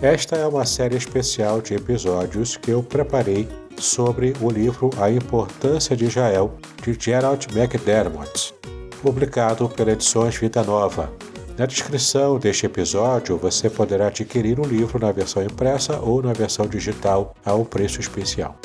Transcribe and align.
Esta 0.00 0.36
é 0.36 0.46
uma 0.46 0.64
série 0.64 0.94
especial 0.94 1.60
de 1.60 1.74
episódios 1.74 2.56
que 2.56 2.70
eu 2.70 2.84
preparei 2.84 3.48
sobre 3.76 4.32
o 4.40 4.48
livro 4.48 4.90
A 4.96 5.10
Importância 5.10 5.96
de 5.96 6.04
Israel, 6.04 6.54
de 6.80 6.96
Gerald 6.96 7.48
McDermott, 7.52 8.54
publicado 9.02 9.68
pela 9.68 9.90
Edições 9.90 10.36
Vida 10.36 10.62
Nova. 10.62 11.12
Na 11.58 11.66
descrição 11.66 12.38
deste 12.38 12.64
episódio 12.64 13.36
você 13.36 13.68
poderá 13.68 14.06
adquirir 14.06 14.60
o 14.60 14.64
livro 14.64 15.00
na 15.00 15.10
versão 15.10 15.42
impressa 15.42 15.98
ou 15.98 16.22
na 16.22 16.32
versão 16.32 16.68
digital 16.68 17.34
a 17.44 17.52
um 17.56 17.64
preço 17.64 17.98
especial. 17.98 18.56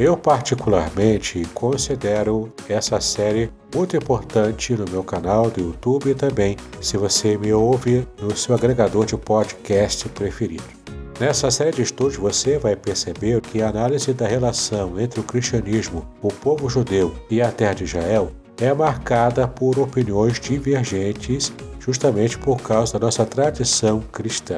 Eu, 0.00 0.16
particularmente, 0.16 1.46
considero 1.52 2.50
essa 2.66 2.98
série 3.02 3.52
muito 3.74 3.94
importante 3.94 4.72
no 4.72 4.90
meu 4.90 5.04
canal 5.04 5.50
do 5.50 5.60
YouTube 5.60 6.08
e 6.08 6.14
também 6.14 6.56
se 6.80 6.96
você 6.96 7.36
me 7.36 7.52
ouve 7.52 8.08
no 8.18 8.34
seu 8.34 8.54
agregador 8.54 9.04
de 9.04 9.14
podcast 9.18 10.08
preferido. 10.08 10.64
Nessa 11.20 11.50
série 11.50 11.72
de 11.72 11.82
estudos 11.82 12.16
você 12.16 12.56
vai 12.56 12.74
perceber 12.74 13.42
que 13.42 13.60
a 13.60 13.68
análise 13.68 14.14
da 14.14 14.26
relação 14.26 14.98
entre 14.98 15.20
o 15.20 15.22
cristianismo, 15.22 16.08
o 16.22 16.28
povo 16.28 16.66
judeu 16.70 17.14
e 17.30 17.42
a 17.42 17.52
terra 17.52 17.74
de 17.74 17.84
Israel 17.84 18.32
é 18.58 18.72
marcada 18.72 19.46
por 19.46 19.78
opiniões 19.78 20.40
divergentes 20.40 21.52
justamente 21.78 22.38
por 22.38 22.62
causa 22.62 22.94
da 22.94 23.04
nossa 23.04 23.26
tradição 23.26 24.00
cristã. 24.10 24.56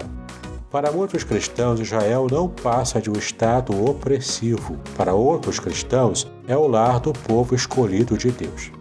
Para 0.73 0.91
muitos 0.91 1.23
cristãos, 1.23 1.79
Israel 1.79 2.27
não 2.31 2.49
passa 2.49 2.99
de 2.99 3.11
um 3.11 3.13
estado 3.13 3.79
opressivo. 3.85 4.79
Para 4.97 5.13
outros 5.13 5.61
cristãos, 5.61 6.27
é 6.49 6.57
o 6.57 6.67
lar 6.67 6.99
do 6.99 7.13
povo 7.13 7.55
escolhido 7.55 8.17
de 8.17 8.30
Deus. 8.30 8.73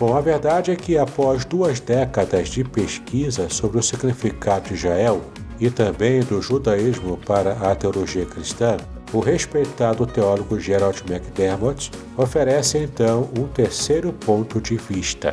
Bom, 0.00 0.16
a 0.16 0.20
verdade 0.20 0.72
é 0.72 0.76
que 0.76 0.98
após 0.98 1.44
duas 1.44 1.78
décadas 1.78 2.48
de 2.48 2.64
pesquisa 2.64 3.48
sobre 3.48 3.78
o 3.78 3.82
significado 3.84 4.70
de 4.70 4.74
Israel 4.74 5.20
e 5.60 5.70
também 5.70 6.24
do 6.24 6.42
judaísmo 6.42 7.16
para 7.18 7.52
a 7.52 7.72
teologia 7.76 8.26
cristã, 8.26 8.76
o 9.12 9.20
respeitado 9.20 10.04
teólogo 10.04 10.58
Gerald 10.58 11.04
McDermott 11.08 11.92
oferece 12.16 12.78
então 12.78 13.30
um 13.38 13.46
terceiro 13.46 14.12
ponto 14.12 14.60
de 14.60 14.76
vista. 14.76 15.32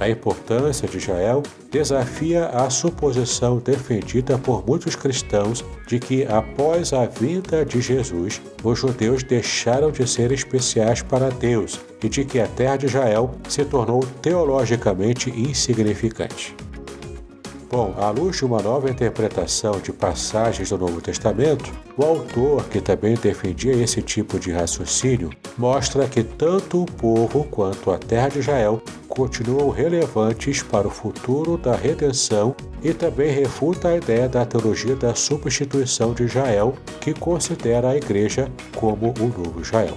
A 0.00 0.08
importância 0.08 0.88
de 0.88 0.98
Israel 0.98 1.42
desafia 1.70 2.46
a 2.46 2.68
suposição 2.68 3.58
defendida 3.58 4.36
por 4.36 4.66
muitos 4.66 4.96
cristãos 4.96 5.64
de 5.86 5.98
que, 5.98 6.24
após 6.26 6.92
a 6.92 7.06
vinda 7.06 7.64
de 7.64 7.80
Jesus, 7.80 8.40
os 8.64 8.78
judeus 8.78 9.22
deixaram 9.22 9.90
de 9.90 10.06
ser 10.08 10.32
especiais 10.32 11.02
para 11.02 11.30
Deus 11.30 11.80
e 12.02 12.08
de 12.08 12.24
que 12.24 12.40
a 12.40 12.46
terra 12.46 12.76
de 12.76 12.86
Israel 12.86 13.34
se 13.48 13.64
tornou 13.64 14.00
teologicamente 14.20 15.30
insignificante. 15.30 16.54
Bom, 17.72 17.94
à 17.96 18.10
luz 18.10 18.36
de 18.36 18.44
uma 18.44 18.60
nova 18.60 18.90
interpretação 18.90 19.80
de 19.80 19.94
passagens 19.94 20.68
do 20.68 20.76
Novo 20.76 21.00
Testamento, 21.00 21.72
o 21.96 22.04
autor, 22.04 22.68
que 22.68 22.82
também 22.82 23.14
defendia 23.14 23.72
esse 23.72 24.02
tipo 24.02 24.38
de 24.38 24.52
raciocínio, 24.52 25.30
mostra 25.56 26.06
que 26.06 26.22
tanto 26.22 26.82
o 26.82 26.84
povo 26.84 27.44
quanto 27.44 27.90
a 27.90 27.96
terra 27.96 28.28
de 28.28 28.40
Israel 28.40 28.82
continuam 29.08 29.70
relevantes 29.70 30.62
para 30.62 30.86
o 30.86 30.90
futuro 30.90 31.56
da 31.56 31.74
redenção 31.74 32.54
e 32.82 32.92
também 32.92 33.32
refuta 33.32 33.88
a 33.88 33.96
ideia 33.96 34.28
da 34.28 34.44
teologia 34.44 34.94
da 34.94 35.14
substituição 35.14 36.12
de 36.12 36.24
Israel, 36.24 36.74
que 37.00 37.14
considera 37.14 37.88
a 37.88 37.96
igreja 37.96 38.52
como 38.76 39.14
o 39.18 39.28
novo 39.28 39.62
Israel. 39.62 39.96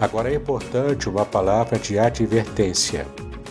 Agora 0.00 0.32
é 0.32 0.36
importante 0.36 1.06
uma 1.06 1.26
palavra 1.26 1.78
de 1.78 1.98
advertência. 1.98 3.04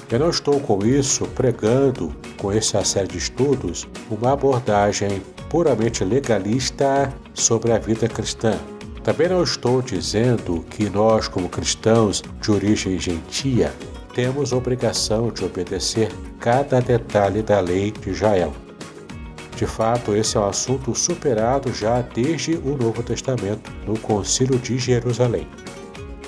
Eu 0.10 0.20
não 0.20 0.30
estou 0.30 0.58
com 0.62 0.86
isso 0.86 1.28
pregando, 1.28 2.16
com 2.38 2.50
essa 2.50 2.82
série 2.86 3.10
de 3.10 3.18
estudos, 3.18 3.86
uma 4.10 4.32
abordagem 4.32 5.22
puramente 5.50 6.02
legalista 6.02 7.14
sobre 7.34 7.74
a 7.74 7.78
vida 7.78 8.08
cristã. 8.08 8.58
Também 9.04 9.28
não 9.28 9.44
estou 9.44 9.82
dizendo 9.82 10.66
que 10.70 10.90
nós, 10.90 11.28
como 11.28 11.50
cristãos 11.50 12.24
de 12.42 12.52
origem 12.52 12.98
gentia, 12.98 13.74
temos 14.14 14.54
obrigação 14.54 15.30
de 15.30 15.44
obedecer 15.44 16.10
cada 16.40 16.80
detalhe 16.80 17.42
da 17.42 17.60
lei 17.60 17.92
de 17.92 18.10
Israel. 18.10 18.54
De 19.58 19.66
fato, 19.66 20.16
esse 20.16 20.38
é 20.38 20.40
um 20.40 20.48
assunto 20.48 20.96
superado 20.96 21.74
já 21.74 22.02
desde 22.02 22.56
o 22.56 22.78
Novo 22.78 23.04
Testamento, 23.04 23.72
no 23.86 24.00
Concílio 24.00 24.58
de 24.58 24.78
Jerusalém. 24.78 25.48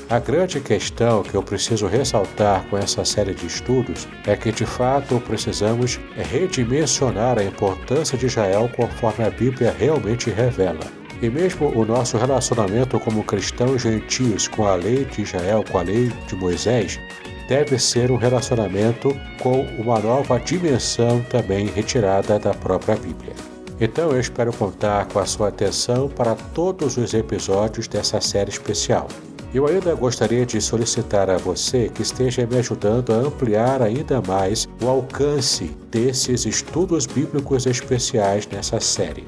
A 0.09 0.17
grande 0.17 0.59
questão 0.59 1.21
que 1.21 1.35
eu 1.35 1.43
preciso 1.43 1.85
ressaltar 1.85 2.65
com 2.67 2.75
essa 2.75 3.05
série 3.05 3.35
de 3.35 3.45
estudos 3.45 4.07
é 4.25 4.35
que 4.35 4.51
de 4.51 4.65
fato 4.65 5.19
precisamos 5.19 5.99
redimensionar 6.15 7.37
a 7.37 7.43
importância 7.43 8.17
de 8.17 8.25
Israel 8.25 8.67
conforme 8.75 9.23
a 9.23 9.29
Bíblia 9.29 9.71
realmente 9.77 10.31
revela. 10.31 10.79
E 11.21 11.29
mesmo 11.29 11.67
o 11.77 11.85
nosso 11.85 12.17
relacionamento 12.17 12.99
como 12.99 13.23
cristãos 13.23 13.83
gentios 13.83 14.47
com 14.47 14.65
a 14.65 14.73
lei 14.73 15.05
de 15.05 15.21
Israel, 15.21 15.63
com 15.71 15.77
a 15.77 15.83
lei 15.83 16.11
de 16.25 16.35
Moisés, 16.35 16.99
deve 17.47 17.77
ser 17.77 18.09
um 18.09 18.17
relacionamento 18.17 19.15
com 19.39 19.61
uma 19.77 19.99
nova 19.99 20.39
dimensão 20.39 21.21
também 21.29 21.67
retirada 21.67 22.39
da 22.39 22.55
própria 22.55 22.95
Bíblia. 22.95 23.35
Então 23.79 24.09
eu 24.09 24.19
espero 24.19 24.51
contar 24.53 25.05
com 25.05 25.19
a 25.19 25.25
sua 25.27 25.49
atenção 25.49 26.09
para 26.09 26.33
todos 26.33 26.97
os 26.97 27.13
episódios 27.13 27.87
dessa 27.87 28.19
série 28.19 28.49
especial. 28.49 29.07
Eu 29.51 29.65
ainda 29.65 29.95
gostaria 29.95 30.45
de 30.45 30.61
solicitar 30.61 31.27
a 31.27 31.37
você 31.37 31.89
que 31.89 32.03
esteja 32.03 32.45
me 32.45 32.57
ajudando 32.59 33.11
a 33.11 33.15
ampliar 33.15 33.81
ainda 33.81 34.21
mais 34.21 34.67
o 34.79 34.87
alcance 34.87 35.75
desses 35.89 36.45
estudos 36.45 37.07
bíblicos 37.07 37.65
especiais 37.65 38.47
nessa 38.47 38.79
série. 38.79 39.25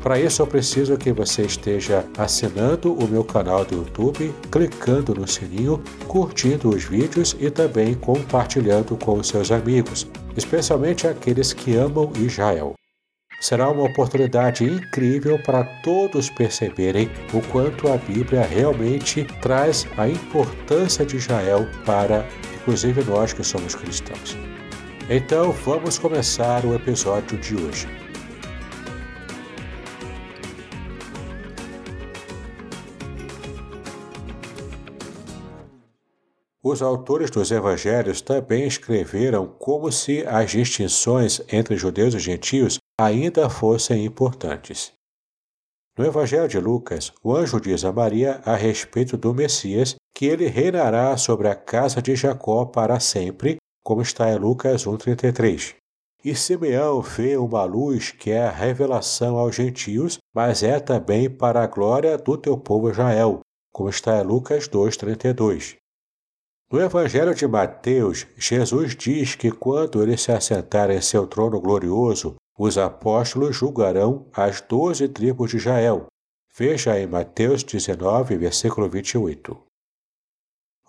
Para 0.00 0.18
isso, 0.18 0.40
eu 0.40 0.46
preciso 0.46 0.96
que 0.96 1.12
você 1.12 1.42
esteja 1.42 2.02
assinando 2.16 2.94
o 2.94 3.06
meu 3.06 3.22
canal 3.22 3.62
do 3.62 3.74
YouTube, 3.74 4.32
clicando 4.50 5.14
no 5.14 5.28
sininho, 5.28 5.82
curtindo 6.06 6.70
os 6.70 6.84
vídeos 6.84 7.36
e 7.38 7.50
também 7.50 7.94
compartilhando 7.94 8.96
com 8.96 9.22
seus 9.22 9.50
amigos, 9.50 10.06
especialmente 10.34 11.06
aqueles 11.06 11.52
que 11.52 11.76
amam 11.76 12.10
Israel. 12.16 12.74
Será 13.40 13.70
uma 13.70 13.84
oportunidade 13.84 14.64
incrível 14.64 15.40
para 15.40 15.62
todos 15.62 16.28
perceberem 16.28 17.08
o 17.32 17.40
quanto 17.52 17.86
a 17.86 17.96
Bíblia 17.96 18.42
realmente 18.42 19.24
traz 19.40 19.86
a 19.96 20.08
importância 20.08 21.06
de 21.06 21.16
Israel 21.16 21.68
para, 21.86 22.26
inclusive, 22.60 23.04
nós 23.04 23.32
que 23.32 23.44
somos 23.44 23.76
cristãos. 23.76 24.36
Então, 25.08 25.52
vamos 25.52 25.98
começar 25.98 26.64
o 26.64 26.74
episódio 26.74 27.38
de 27.38 27.54
hoje. 27.54 27.88
Os 36.60 36.82
autores 36.82 37.30
dos 37.30 37.52
evangelhos 37.52 38.20
também 38.20 38.66
escreveram 38.66 39.46
como 39.46 39.92
se 39.92 40.26
as 40.26 40.50
distinções 40.50 41.40
entre 41.50 41.76
judeus 41.76 42.14
e 42.14 42.18
gentios 42.18 42.78
ainda 42.98 43.48
fossem 43.48 44.04
importantes. 44.04 44.92
No 45.96 46.04
Evangelho 46.04 46.48
de 46.48 46.58
Lucas, 46.58 47.12
o 47.22 47.34
anjo 47.34 47.60
diz 47.60 47.84
a 47.84 47.92
Maria 47.92 48.40
a 48.44 48.54
respeito 48.54 49.16
do 49.16 49.32
Messias 49.32 49.96
que 50.14 50.26
ele 50.26 50.46
reinará 50.46 51.16
sobre 51.16 51.48
a 51.48 51.54
casa 51.54 52.02
de 52.02 52.14
Jacó 52.16 52.64
para 52.64 52.98
sempre, 52.98 53.56
como 53.84 54.02
está 54.02 54.30
em 54.30 54.36
Lucas 54.36 54.84
1,33. 54.84 55.74
E 56.24 56.34
Simeão 56.34 57.00
vê 57.00 57.36
uma 57.36 57.64
luz 57.64 58.10
que 58.10 58.32
é 58.32 58.44
a 58.44 58.50
revelação 58.50 59.38
aos 59.38 59.54
gentios, 59.54 60.18
mas 60.34 60.64
é 60.64 60.80
também 60.80 61.30
para 61.30 61.62
a 61.62 61.66
glória 61.66 62.18
do 62.18 62.36
teu 62.36 62.58
povo 62.58 62.90
Israel, 62.90 63.40
como 63.72 63.88
está 63.88 64.18
em 64.20 64.24
Lucas 64.24 64.68
2,32. 64.68 65.76
No 66.70 66.80
Evangelho 66.80 67.34
de 67.34 67.46
Mateus, 67.46 68.26
Jesus 68.36 68.94
diz 68.96 69.34
que 69.36 69.50
quando 69.50 70.02
ele 70.02 70.16
se 70.16 70.32
assentar 70.32 70.90
em 70.90 71.00
seu 71.00 71.26
trono 71.26 71.60
glorioso, 71.60 72.34
os 72.58 72.76
apóstolos 72.76 73.56
julgarão 73.56 74.26
as 74.32 74.60
doze 74.60 75.06
tribos 75.06 75.50
de 75.50 75.58
Israel. 75.58 76.06
Veja 76.56 76.98
em 76.98 77.06
Mateus 77.06 77.62
19, 77.62 78.36
versículo 78.36 78.88
28. 78.88 79.56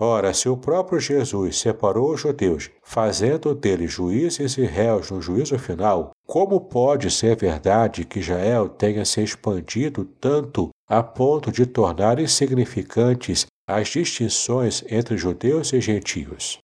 Ora, 0.02 0.34
se 0.34 0.50
o 0.50 0.58
próprio 0.58 1.00
Jesus 1.00 1.60
separou 1.60 2.14
os 2.14 2.22
judeus, 2.22 2.72
fazendo 2.82 3.54
deles 3.54 3.92
juízes 3.92 4.58
e 4.58 4.64
réus 4.64 5.12
no 5.12 5.22
juízo 5.22 5.60
final, 5.60 6.12
como 6.26 6.62
pode 6.62 7.12
ser 7.12 7.36
verdade 7.36 8.06
que 8.06 8.20
Israel 8.20 8.70
tenha 8.70 9.06
se 9.06 9.22
expandido 9.22 10.06
tanto 10.06 10.70
a 10.88 11.04
ponto 11.04 11.52
de 11.52 11.66
tornar 11.66 12.18
insignificantes 12.18 13.46
as 13.68 13.90
distinções 13.90 14.84
entre 14.90 15.18
judeus 15.18 15.72
e 15.74 15.82
gentios? 15.82 16.58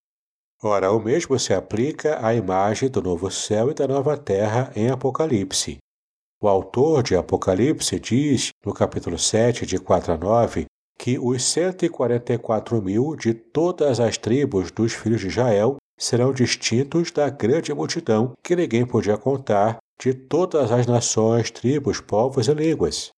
Ora, 0.68 0.90
o 0.90 0.98
mesmo 0.98 1.38
se 1.38 1.54
aplica 1.54 2.18
à 2.26 2.34
imagem 2.34 2.88
do 2.88 3.00
novo 3.00 3.30
céu 3.30 3.70
e 3.70 3.74
da 3.74 3.86
nova 3.86 4.16
terra 4.16 4.72
em 4.74 4.90
Apocalipse. 4.90 5.78
O 6.42 6.48
autor 6.48 7.04
de 7.04 7.14
Apocalipse 7.14 8.00
diz, 8.00 8.50
no 8.64 8.74
capítulo 8.74 9.16
7, 9.16 9.64
de 9.64 9.78
4 9.78 10.14
a 10.14 10.16
9, 10.16 10.66
que 10.98 11.20
os 11.20 11.44
144 11.44 12.82
mil 12.82 13.14
de 13.14 13.32
todas 13.32 14.00
as 14.00 14.18
tribos 14.18 14.72
dos 14.72 14.92
filhos 14.92 15.20
de 15.20 15.28
Israel 15.28 15.76
serão 15.96 16.32
distintos 16.32 17.12
da 17.12 17.30
grande 17.30 17.72
multidão 17.72 18.32
que 18.42 18.56
ninguém 18.56 18.84
podia 18.84 19.16
contar 19.16 19.78
de 20.00 20.12
todas 20.12 20.72
as 20.72 20.84
nações, 20.84 21.48
tribos, 21.48 22.00
povos 22.00 22.48
e 22.48 22.54
línguas. 22.54 23.10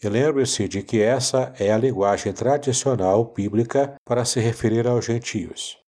E 0.00 0.08
lembre-se 0.08 0.68
de 0.68 0.84
que 0.84 1.02
essa 1.02 1.52
é 1.58 1.72
a 1.72 1.78
linguagem 1.78 2.32
tradicional 2.32 3.24
bíblica 3.24 3.96
para 4.06 4.24
se 4.24 4.38
referir 4.38 4.86
aos 4.86 5.04
gentios. 5.04 5.79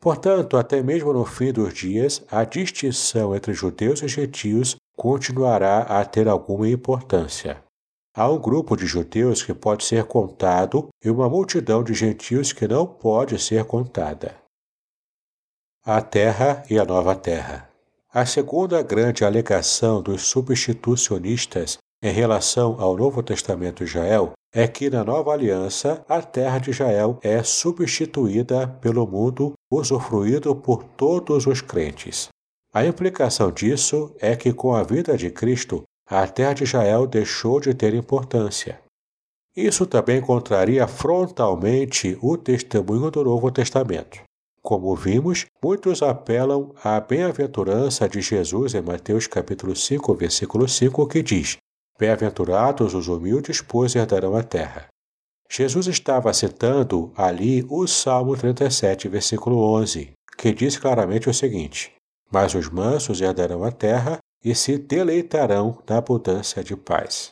Portanto, 0.00 0.56
até 0.56 0.82
mesmo 0.82 1.12
no 1.12 1.24
fim 1.24 1.52
dos 1.52 1.74
dias, 1.74 2.24
a 2.30 2.44
distinção 2.44 3.34
entre 3.34 3.52
judeus 3.52 4.02
e 4.02 4.08
gentios 4.08 4.76
continuará 4.96 5.80
a 5.82 6.04
ter 6.04 6.28
alguma 6.28 6.68
importância. 6.68 7.62
Há 8.14 8.28
um 8.28 8.38
grupo 8.38 8.76
de 8.76 8.86
judeus 8.86 9.42
que 9.42 9.54
pode 9.54 9.84
ser 9.84 10.04
contado 10.04 10.88
e 11.04 11.10
uma 11.10 11.28
multidão 11.28 11.84
de 11.84 11.94
gentios 11.94 12.52
que 12.52 12.66
não 12.66 12.86
pode 12.86 13.38
ser 13.38 13.64
contada. 13.64 14.34
A 15.84 16.02
Terra 16.02 16.64
e 16.68 16.78
a 16.78 16.84
Nova 16.84 17.14
Terra. 17.14 17.68
A 18.12 18.26
segunda 18.26 18.82
grande 18.82 19.24
alegação 19.24 20.02
dos 20.02 20.22
substitucionistas 20.22 21.78
em 22.02 22.12
relação 22.12 22.80
ao 22.80 22.96
Novo 22.96 23.22
Testamento 23.22 23.84
de 23.84 23.90
Israel 23.90 24.32
é 24.52 24.66
que 24.66 24.88
na 24.88 25.04
nova 25.04 25.32
aliança 25.32 26.04
a 26.08 26.22
terra 26.22 26.58
de 26.58 26.70
Israel 26.70 27.18
é 27.22 27.42
substituída 27.42 28.66
pelo 28.66 29.06
mundo 29.06 29.52
usufruído 29.70 30.54
por 30.54 30.84
todos 30.84 31.46
os 31.46 31.60
crentes. 31.60 32.28
A 32.72 32.86
implicação 32.86 33.50
disso 33.50 34.14
é 34.20 34.36
que 34.36 34.52
com 34.52 34.74
a 34.74 34.82
vida 34.82 35.16
de 35.16 35.30
Cristo, 35.30 35.82
a 36.08 36.26
terra 36.26 36.54
de 36.54 36.64
Israel 36.64 37.06
deixou 37.06 37.60
de 37.60 37.74
ter 37.74 37.94
importância. 37.94 38.80
Isso 39.56 39.84
também 39.84 40.20
contraria 40.20 40.86
frontalmente 40.86 42.16
o 42.22 42.36
testemunho 42.36 43.10
do 43.10 43.24
Novo 43.24 43.50
Testamento. 43.50 44.20
Como 44.62 44.94
vimos, 44.94 45.46
muitos 45.62 46.02
apelam 46.02 46.72
à 46.82 47.00
bem-aventurança 47.00 48.08
de 48.08 48.20
Jesus 48.20 48.74
em 48.74 48.82
Mateus 48.82 49.26
capítulo 49.26 49.74
5, 49.74 50.14
versículo 50.14 50.68
5, 50.68 51.06
que 51.08 51.22
diz: 51.22 51.58
Bem-aventurados 51.98 52.94
os 52.94 53.08
humildes, 53.08 53.60
pois 53.60 53.96
herdarão 53.96 54.36
a 54.36 54.42
terra. 54.44 54.86
Jesus 55.50 55.88
estava 55.88 56.32
citando 56.32 57.12
ali 57.16 57.66
o 57.68 57.88
Salmo 57.88 58.36
37, 58.36 59.08
versículo 59.08 59.58
11, 59.74 60.12
que 60.36 60.52
diz 60.52 60.76
claramente 60.76 61.28
o 61.28 61.34
seguinte: 61.34 61.92
Mas 62.30 62.54
os 62.54 62.68
mansos 62.68 63.20
herdarão 63.20 63.64
a 63.64 63.72
terra 63.72 64.18
e 64.44 64.54
se 64.54 64.78
deleitarão 64.78 65.82
na 65.88 65.98
abundância 65.98 66.62
de 66.62 66.76
paz. 66.76 67.30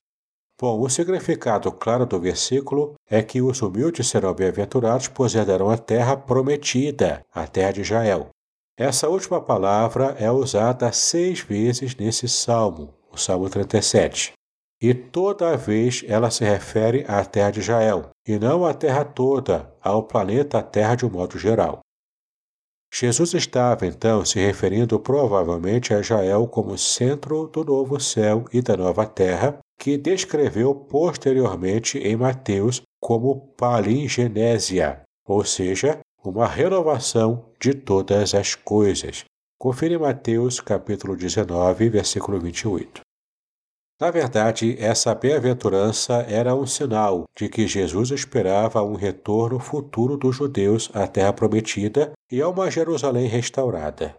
Bom, 0.61 0.81
o 0.81 0.91
significado 0.91 1.71
claro 1.71 2.05
do 2.05 2.19
versículo 2.19 2.95
é 3.09 3.23
que 3.23 3.41
os 3.41 3.63
humildes 3.63 4.09
serão 4.09 4.35
bem-aventurados, 4.35 5.07
pois 5.07 5.37
herdarão 5.37 5.71
a 5.71 5.79
terra 5.79 6.17
prometida, 6.17 7.21
a 7.33 7.47
terra 7.47 7.71
de 7.71 7.83
Israel. 7.83 8.31
Essa 8.77 9.09
última 9.09 9.41
palavra 9.41 10.17
é 10.19 10.29
usada 10.29 10.91
seis 10.91 11.39
vezes 11.39 11.95
nesse 11.95 12.27
salmo, 12.27 12.93
o 13.13 13.17
Salmo 13.17 13.49
37 13.49 14.35
e 14.81 14.93
toda 14.93 15.57
vez 15.57 16.05
ela 16.07 16.31
se 16.31 16.45
refere 16.45 17.05
à 17.09 17.25
terra 17.25 17.51
de 17.51 17.61
Israel, 17.61 18.11
e 18.27 18.39
não 18.39 18.67
à 18.67 18.75
terra 18.75 19.05
toda, 19.05 19.73
ao 19.81 20.03
planeta 20.03 20.63
Terra 20.63 20.95
de 20.95 21.07
um 21.07 21.11
modo 21.11 21.39
geral. 21.39 21.81
Jesus 22.93 23.35
estava 23.35 23.87
então 23.87 24.25
se 24.25 24.39
referindo 24.39 24.99
provavelmente 24.99 25.93
a 25.93 26.01
Israel 26.01 26.47
como 26.47 26.79
centro 26.79 27.47
do 27.47 27.65
novo 27.65 28.01
céu 28.01 28.45
e 28.53 28.63
da 28.63 28.77
nova 28.77 29.07
terra, 29.07 29.59
que 29.79 29.99
descreveu 29.99 30.75
posteriormente 30.75 31.99
em 31.99 32.17
Mateus 32.17 32.83
como 33.01 33.53
palingenésia, 33.57 35.03
ou 35.27 35.45
seja, 35.45 35.99
uma 36.25 36.47
renovação 36.47 37.45
de 37.61 37.75
todas 37.75 38.35
as 38.35 38.55
coisas. 38.55 39.25
Confira 39.59 39.99
Mateus 39.99 40.61
capítulo 40.61 41.17
19, 41.17 41.89
versículo 41.89 42.41
28. 42.41 43.06
Na 43.99 44.11
verdade, 44.11 44.77
essa 44.79 45.15
bem-aventurança 45.15 46.17
era 46.29 46.55
um 46.55 46.67
sinal 46.67 47.25
de 47.35 47.49
que 47.49 47.67
Jesus 47.67 48.11
esperava 48.11 48.83
um 48.83 48.95
retorno 48.95 49.59
futuro 49.59 50.19
dos 50.19 50.37
judeus 50.37 50.91
à 50.93 51.07
Terra 51.07 51.33
Prometida 51.33 52.13
e 52.31 52.43
a 52.43 52.49
uma 52.49 52.71
Jerusalém 52.71 53.27
restaurada. 53.27 54.15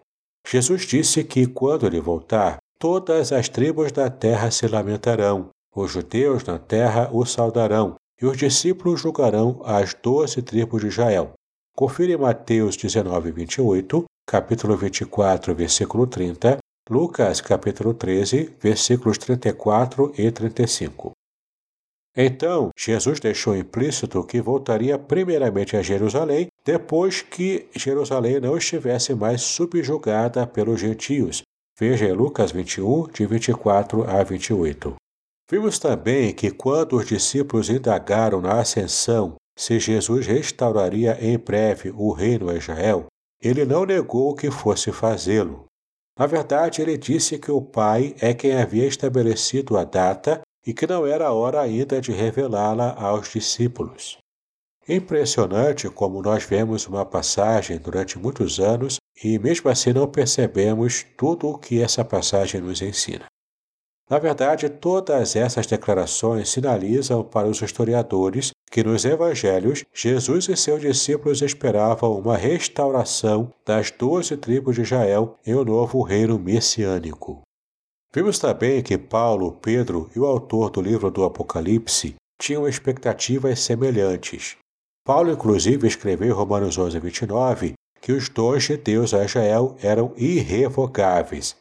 Jesus 0.47 0.81
disse 0.81 1.23
que, 1.23 1.45
quando 1.45 1.85
ele 1.85 2.01
voltar, 2.01 2.57
todas 2.79 3.31
as 3.31 3.49
tribos 3.49 3.91
da 3.91 4.09
terra 4.09 4.49
se 4.49 4.67
lamentarão, 4.67 5.49
os 5.75 5.91
judeus 5.91 6.43
na 6.43 6.57
terra 6.57 7.09
o 7.13 7.23
saudarão, 7.23 7.95
e 8.19 8.25
os 8.25 8.35
discípulos 8.35 8.99
julgarão 8.99 9.61
as 9.63 9.93
doze 9.93 10.41
tribos 10.41 10.81
de 10.81 10.87
Israel. 10.87 11.33
Confira 11.75 12.13
em 12.13 12.17
Mateus 12.17 12.75
19, 12.75 13.31
28, 13.31 14.05
capítulo 14.25 14.75
24, 14.75 15.53
versículo 15.53 16.07
30 16.07 16.57
Lucas 16.89 17.41
capítulo 17.41 17.93
13, 17.93 18.55
versículos 18.61 19.17
34 19.17 20.13
e 20.17 20.31
35. 20.31 21.11
Então, 22.15 22.69
Jesus 22.77 23.19
deixou 23.19 23.55
implícito 23.55 24.23
que 24.23 24.41
voltaria 24.41 24.97
primeiramente 24.97 25.75
a 25.75 25.81
Jerusalém, 25.81 26.47
depois 26.65 27.21
que 27.21 27.67
Jerusalém 27.75 28.39
não 28.39 28.57
estivesse 28.57 29.13
mais 29.13 29.41
subjugada 29.41 30.47
pelos 30.47 30.79
gentios. 30.79 31.41
Veja 31.77 32.11
Lucas 32.13 32.51
21, 32.51 33.07
de 33.09 33.25
24 33.25 34.09
a 34.09 34.23
28. 34.23 34.95
Vimos 35.51 35.77
também 35.77 36.33
que 36.33 36.49
quando 36.49 36.95
os 36.95 37.05
discípulos 37.05 37.69
indagaram 37.69 38.41
na 38.41 38.61
ascensão 38.61 39.35
se 39.57 39.77
Jesus 39.79 40.25
restauraria 40.25 41.17
em 41.19 41.37
breve 41.37 41.91
o 41.95 42.11
reino 42.13 42.49
a 42.49 42.55
Israel, 42.55 43.07
ele 43.41 43.65
não 43.65 43.85
negou 43.85 44.33
que 44.33 44.49
fosse 44.49 44.91
fazê-lo. 44.91 45.66
Na 46.17 46.25
verdade, 46.25 46.81
ele 46.81 46.97
disse 46.97 47.37
que 47.37 47.51
o 47.51 47.61
Pai 47.61 48.15
é 48.19 48.33
quem 48.33 48.59
havia 48.59 48.87
estabelecido 48.87 49.77
a 49.77 49.83
data 49.83 50.41
e 50.65 50.73
que 50.73 50.87
não 50.87 51.05
era 51.05 51.31
hora 51.31 51.61
ainda 51.61 52.01
de 52.01 52.11
revelá-la 52.11 52.95
aos 52.97 53.31
discípulos. 53.31 54.17
Impressionante 54.89 55.89
como 55.89 56.21
nós 56.21 56.43
vemos 56.43 56.87
uma 56.87 57.05
passagem 57.05 57.77
durante 57.77 58.17
muitos 58.17 58.59
anos 58.59 58.97
e 59.23 59.37
mesmo 59.37 59.69
assim 59.69 59.93
não 59.93 60.07
percebemos 60.07 61.05
tudo 61.17 61.49
o 61.49 61.57
que 61.57 61.81
essa 61.81 62.03
passagem 62.03 62.61
nos 62.61 62.81
ensina. 62.81 63.25
Na 64.09 64.19
verdade, 64.19 64.69
todas 64.69 65.35
essas 65.35 65.67
declarações 65.67 66.49
sinalizam 66.49 67.23
para 67.23 67.47
os 67.47 67.61
historiadores 67.61 68.51
que 68.71 68.81
nos 68.81 69.03
evangelhos 69.03 69.83
Jesus 69.93 70.47
e 70.47 70.55
seus 70.55 70.79
discípulos 70.79 71.41
esperavam 71.41 72.17
uma 72.17 72.37
restauração 72.37 73.51
das 73.65 73.91
doze 73.91 74.37
tribos 74.37 74.75
de 74.75 74.83
Israel 74.83 75.35
em 75.45 75.53
um 75.55 75.63
novo 75.65 76.01
reino 76.01 76.39
messiânico. 76.39 77.41
Vimos 78.13 78.39
também 78.39 78.81
que 78.81 78.97
Paulo, 78.97 79.51
Pedro 79.61 80.09
e 80.15 80.19
o 80.19 80.25
autor 80.25 80.69
do 80.69 80.81
livro 80.81 81.11
do 81.11 81.25
Apocalipse 81.25 82.15
tinham 82.41 82.67
expectativas 82.67 83.59
semelhantes. 83.59 84.55
Paulo, 85.05 85.31
inclusive, 85.31 85.85
escreveu 85.85 86.29
em 86.29 86.31
Romanos 86.31 86.77
11, 86.77 86.97
29 86.99 87.73
que 87.99 88.13
os 88.13 88.29
dons 88.29 88.63
de 88.63 88.77
Deus 88.77 89.13
a 89.13 89.25
Israel 89.25 89.75
eram 89.81 90.13
irrevogáveis 90.15 91.57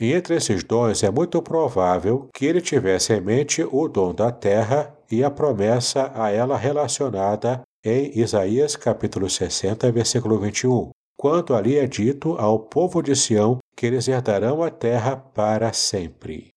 e 0.00 0.14
entre 0.14 0.34
esses 0.34 0.64
dons 0.64 1.02
é 1.02 1.10
muito 1.10 1.42
provável 1.42 2.26
que 2.34 2.46
ele 2.46 2.62
tivesse 2.62 3.12
em 3.12 3.20
mente 3.20 3.62
o 3.62 3.86
dom 3.86 4.14
da 4.14 4.32
terra 4.32 4.96
e 5.10 5.22
a 5.22 5.30
promessa 5.30 6.10
a 6.14 6.30
ela 6.30 6.56
relacionada 6.56 7.62
em 7.84 8.18
Isaías 8.18 8.76
capítulo 8.76 9.28
60, 9.28 9.92
versículo 9.92 10.38
21, 10.38 10.90
quando 11.18 11.54
ali 11.54 11.76
é 11.76 11.86
dito 11.86 12.34
ao 12.38 12.58
povo 12.58 13.02
de 13.02 13.14
Sião 13.14 13.58
que 13.76 13.84
eles 13.84 14.08
herdarão 14.08 14.62
a 14.62 14.70
terra 14.70 15.16
para 15.16 15.72
sempre. 15.74 16.48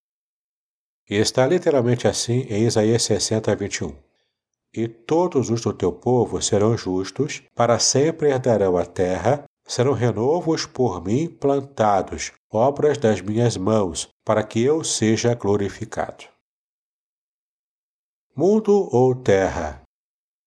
E 1.10 1.16
está 1.16 1.46
literalmente 1.46 2.08
assim 2.08 2.46
em 2.50 2.64
Isaías 2.64 3.04
60, 3.04 3.54
21. 3.56 3.94
E 4.74 4.88
todos 4.88 5.50
os 5.50 5.62
do 5.62 5.74
teu 5.74 5.92
povo 5.92 6.42
serão 6.42 6.78
justos, 6.78 7.44
para 7.54 7.78
sempre 7.78 8.30
herdarão 8.30 8.78
a 8.78 8.86
terra, 8.86 9.44
serão 9.74 9.94
renovos 9.94 10.68
por 10.68 11.04
mim 11.04 11.28
plantados, 11.28 12.32
obras 12.52 12.96
das 12.96 13.22
minhas 13.22 13.58
mãos, 13.58 14.08
para 14.24 14.44
que 14.44 14.62
eu 14.64 14.84
seja 14.84 15.34
glorificado. 15.34 16.26
Mundo 18.36 18.88
ou 18.92 19.16
terra? 19.16 19.82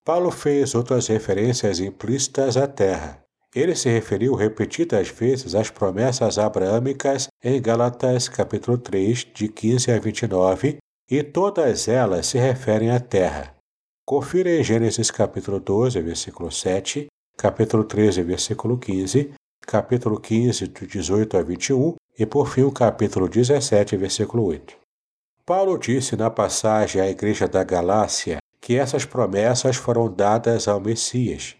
Paulo 0.05 0.31
fez 0.31 0.77
outras 0.77 1.09
referências 1.09 1.81
implícitas 1.81 2.57
à 2.57 2.69
terra. 2.69 3.21
Ele 3.53 3.75
se 3.75 3.89
referiu 3.89 4.35
repetidas 4.35 5.09
vezes 5.09 5.57
às 5.57 5.71
promessas 5.71 6.39
abraâmicas 6.39 7.27
em 7.43 7.61
Gálatas 7.61 8.29
capítulo 8.29 8.79
3, 8.79 9.27
de 9.35 9.49
15 9.49 9.91
a 9.91 9.99
29, 9.99 10.77
e 11.11 11.23
todas 11.25 11.89
elas 11.89 12.29
se 12.29 12.39
referem 12.39 12.93
à 12.93 13.01
terra. 13.01 13.57
Confira 14.07 14.51
em 14.51 14.63
Gênesis 14.63 15.11
capítulo 15.11 15.59
12, 15.59 16.01
versículo 16.01 16.53
7, 16.53 17.09
capítulo 17.37 17.85
13, 17.85 18.23
versículo 18.23 18.79
15, 18.79 19.35
capítulo 19.61 20.19
15, 20.19 20.69
de 20.69 20.87
18 20.87 21.37
a 21.37 21.43
21 21.43 21.95
e, 22.19 22.25
por 22.25 22.49
fim, 22.49 22.63
o 22.63 22.73
capítulo 22.73 23.29
17, 23.29 23.97
versículo 23.97 24.45
8. 24.47 24.75
Paulo 25.45 25.79
disse 25.79 26.17
na 26.17 26.31
passagem 26.31 27.01
à 27.01 27.11
igreja 27.11 27.47
da 27.47 27.63
Galácia 27.63 28.39
que 28.61 28.77
essas 28.77 29.05
promessas 29.05 29.77
foram 29.77 30.11
dadas 30.11 30.67
ao 30.67 30.81
Messias. 30.81 31.55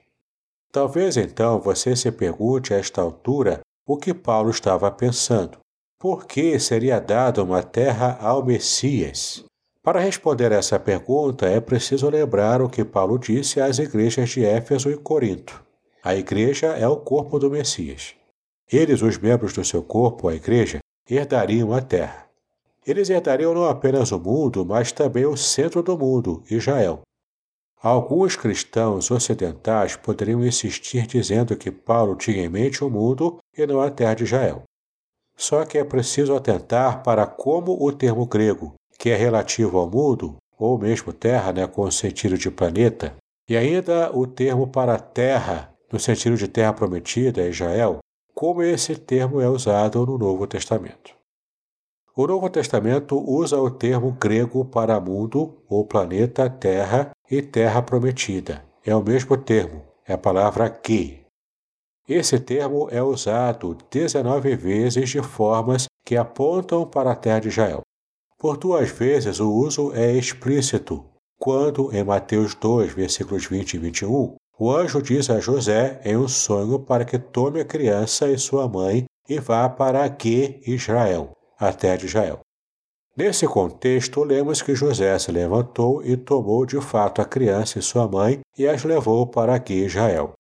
Talvez 0.73 1.17
então 1.17 1.61
você 1.61 1.95
se 1.95 2.11
pergunte 2.11 2.73
a 2.73 2.79
esta 2.79 3.03
altura 3.03 3.61
o 3.87 3.97
que 3.97 4.15
Paulo 4.15 4.51
estava 4.51 4.91
pensando. 4.91 5.59
por 5.99 6.27
que 6.27 6.59
seria 6.59 7.01
dada 7.01 7.43
uma 7.43 7.63
terra 7.63 8.19
ao 8.21 8.45
Messias? 8.45 9.45
Para 9.83 10.01
responder 10.01 10.53
essa 10.53 10.79
pergunta, 10.79 11.47
é 11.47 11.61
preciso 11.61 12.09
lembrar 12.11 12.61
o 12.61 12.69
que 12.69 12.85
Paulo 12.85 13.19
disse 13.19 13.61
às 13.61 13.79
igrejas 13.79 14.31
de 14.31 14.45
Éfeso 14.45 14.91
e 14.91 14.97
Corinto. 14.97 15.66
A 16.07 16.15
igreja 16.15 16.69
é 16.69 16.87
o 16.87 16.99
corpo 16.99 17.37
do 17.37 17.51
Messias. 17.51 18.15
Eles, 18.71 19.03
os 19.03 19.19
membros 19.19 19.53
do 19.53 19.65
seu 19.65 19.83
corpo, 19.83 20.29
a 20.29 20.37
igreja, 20.37 20.79
herdariam 21.11 21.73
a 21.73 21.83
terra. 21.83 22.29
Eles 22.87 23.11
herdariam 23.11 23.53
não 23.53 23.65
apenas 23.65 24.13
o 24.13 24.21
mundo, 24.21 24.65
mas 24.65 24.93
também 24.93 25.27
o 25.27 25.37
centro 25.37 25.83
do 25.83 25.99
mundo, 25.99 26.45
Israel. 26.49 27.01
Alguns 27.83 28.37
cristãos 28.37 29.11
ocidentais 29.11 29.97
poderiam 29.97 30.47
insistir 30.47 31.09
dizendo 31.09 31.57
que 31.57 31.73
Paulo 31.73 32.15
tinha 32.15 32.45
em 32.45 32.49
mente 32.49 32.85
o 32.85 32.89
mundo 32.89 33.39
e 33.59 33.67
não 33.67 33.81
a 33.81 33.91
terra 33.91 34.15
de 34.15 34.23
Israel. 34.23 34.63
Só 35.37 35.65
que 35.65 35.77
é 35.77 35.83
preciso 35.83 36.37
atentar 36.37 37.03
para 37.03 37.27
como 37.27 37.85
o 37.85 37.91
termo 37.91 38.27
grego, 38.27 38.75
que 38.97 39.11
é 39.11 39.17
relativo 39.17 39.77
ao 39.77 39.91
mundo, 39.91 40.37
ou 40.57 40.79
mesmo 40.79 41.13
terra, 41.13 41.53
né, 41.53 41.67
com 41.67 41.83
o 41.83 41.91
sentido 41.91 42.39
de 42.39 42.49
planeta, 42.49 43.17
e 43.51 43.57
ainda 43.57 44.17
o 44.17 44.25
termo 44.25 44.69
para 44.69 45.01
terra, 45.01 45.75
no 45.93 45.99
sentido 45.99 46.37
de 46.37 46.49
terra 46.49 46.73
prometida, 46.73 47.49
Israel, 47.49 47.99
como 48.35 48.63
esse 48.63 48.97
termo 48.97 49.41
é 49.41 49.49
usado 49.49 50.05
no 50.05 50.19
Novo 50.19 50.47
Testamento. 50.47 51.15
O 52.15 52.27
Novo 52.27 52.49
Testamento 52.49 53.19
usa 53.19 53.61
o 53.61 53.71
termo 53.71 54.13
grego 54.13 54.65
para 54.65 55.01
mundo 55.01 55.63
ou 55.69 55.85
planeta, 55.85 56.49
terra 56.49 57.11
e 57.31 57.43
terra 57.43 57.83
prometida. 57.83 58.65
É 58.85 58.95
o 58.95 59.03
mesmo 59.03 59.37
termo, 59.37 59.83
é 60.07 60.15
a 60.15 60.19
palavra 60.19 60.71
que. 60.71 61.25
Esse 62.09 62.39
termo 62.39 62.89
é 62.91 63.03
usado 63.03 63.77
19 63.91 64.57
vezes 64.57 65.11
de 65.11 65.21
formas 65.21 65.87
que 66.05 66.17
apontam 66.17 66.87
para 66.87 67.13
a 67.13 67.17
terra 67.17 67.41
de 67.41 67.49
Israel. 67.49 67.83
Por 68.39 68.57
duas 68.57 68.91
vezes 68.91 69.41
o 69.41 69.51
uso 69.51 69.93
é 69.93 70.13
explícito, 70.13 71.05
quando 71.39 71.93
em 71.95 72.05
Mateus 72.05 72.55
2, 72.55 72.93
versículos 72.93 73.47
20 73.47 73.75
e 73.75 73.79
21, 73.79 74.37
o 74.59 74.71
anjo 74.71 75.03
diz 75.03 75.29
a 75.29 75.39
José 75.39 76.01
em 76.05 76.17
um 76.17 76.27
sonho 76.27 76.79
para 76.79 77.05
que 77.05 77.19
tome 77.19 77.61
a 77.61 77.65
criança 77.65 78.29
e 78.29 78.39
sua 78.39 78.67
mãe 78.67 79.05
e 79.29 79.39
vá 79.39 79.69
para 79.69 80.03
Ague, 80.03 80.61
Israel, 80.67 81.33
a 81.59 81.73
terra 81.73 81.97
de 81.97 82.07
Israel. 82.07 82.41
Nesse 83.17 83.47
contexto, 83.47 84.23
lemos 84.23 84.63
que 84.63 84.75
José 84.75 85.19
se 85.19 85.33
levantou 85.33 86.03
e 86.05 86.17
tomou 86.17 86.65
de 86.65 86.81
fato 86.81 87.21
a 87.21 87.25
criança 87.25 87.79
e 87.79 87.83
sua 87.83 88.07
mãe 88.07 88.41
e 88.59 88.67
as 88.67 88.85
levou 88.85 89.27
para 89.27 89.55
Ague, 89.55 89.85
Israel. 89.85 90.33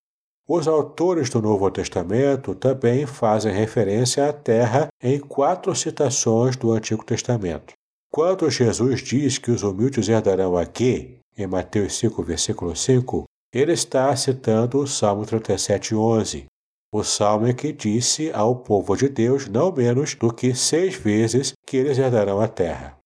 Os 0.48 0.68
autores 0.68 1.28
do 1.28 1.42
Novo 1.42 1.70
Testamento 1.70 2.54
também 2.54 3.04
fazem 3.04 3.52
referência 3.52 4.28
à 4.28 4.32
terra 4.32 4.88
em 5.02 5.18
quatro 5.18 5.74
citações 5.74 6.56
do 6.56 6.70
Antigo 6.70 7.04
Testamento. 7.04 7.74
Quando 8.10 8.48
Jesus 8.48 9.02
diz 9.02 9.38
que 9.38 9.50
os 9.50 9.62
humildes 9.62 10.08
herdarão 10.08 10.56
aqui, 10.56 11.18
em 11.36 11.46
Mateus 11.46 11.98
5, 11.98 12.22
versículo 12.22 12.76
5, 12.76 13.24
ele 13.56 13.72
está 13.72 14.14
citando 14.14 14.78
o 14.78 14.86
Salmo 14.86 15.24
37:11, 15.24 16.44
o 16.92 17.02
salmo 17.02 17.54
que 17.54 17.72
disse 17.72 18.30
ao 18.32 18.56
povo 18.56 18.94
de 18.94 19.08
Deus 19.08 19.48
não 19.48 19.72
menos 19.72 20.14
do 20.14 20.30
que 20.30 20.54
seis 20.54 20.94
vezes 20.94 21.54
que 21.66 21.78
eles 21.78 21.96
herdarão 21.96 22.38
a 22.38 22.48
terra. 22.48 22.98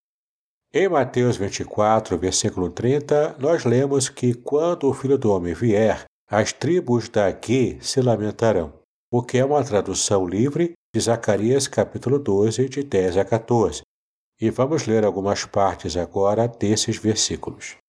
Em 0.73 0.89
Mateus 0.89 1.37
24, 1.37 2.17
versículo 2.17 2.69
30, 2.69 3.37
nós 3.39 3.63
lemos 3.63 4.09
que 4.09 4.33
quando 4.33 4.89
o 4.89 4.93
Filho 4.93 5.17
do 5.17 5.31
Homem 5.31 5.53
vier, 5.53 6.03
as 6.29 6.51
tribos 6.51 7.07
daqui 7.07 7.77
se 7.81 8.01
lamentarão, 8.01 8.73
o 9.09 9.23
que 9.23 9.37
é 9.37 9.45
uma 9.45 9.63
tradução 9.63 10.27
livre 10.27 10.73
de 10.93 11.01
Zacarias 11.01 11.65
capítulo 11.65 12.19
12, 12.19 12.67
de 12.67 12.83
10 12.83 13.17
a 13.17 13.23
14. 13.23 13.83
E 14.41 14.49
vamos 14.49 14.85
ler 14.85 15.05
algumas 15.05 15.45
partes 15.45 15.95
agora 15.95 16.45
desses 16.45 16.97
versículos. 16.97 17.80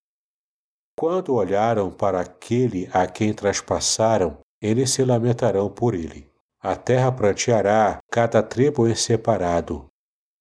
Quando 0.96 1.34
olharam 1.34 1.90
para 1.90 2.20
aquele 2.20 2.88
a 2.92 3.06
quem 3.06 3.32
traspassaram, 3.32 4.38
eles 4.60 4.90
se 4.90 5.04
lamentarão 5.04 5.68
por 5.68 5.94
ele. 5.94 6.30
A 6.60 6.76
terra 6.76 7.10
pranteará 7.10 7.98
cada 8.10 8.42
tribo 8.42 8.86
em 8.86 8.94
separado. 8.94 9.86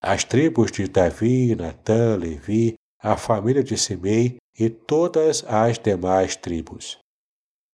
As 0.03 0.24
tribos 0.24 0.72
de 0.72 0.88
Davi, 0.88 1.55
Natã, 1.55 2.15
Levi, 2.15 2.75
a 3.01 3.17
família 3.17 3.63
de 3.63 3.77
Simei 3.77 4.38
e 4.60 4.70
todas 4.70 5.43
as 5.48 5.79
demais 5.79 6.36
tribos. 6.36 7.00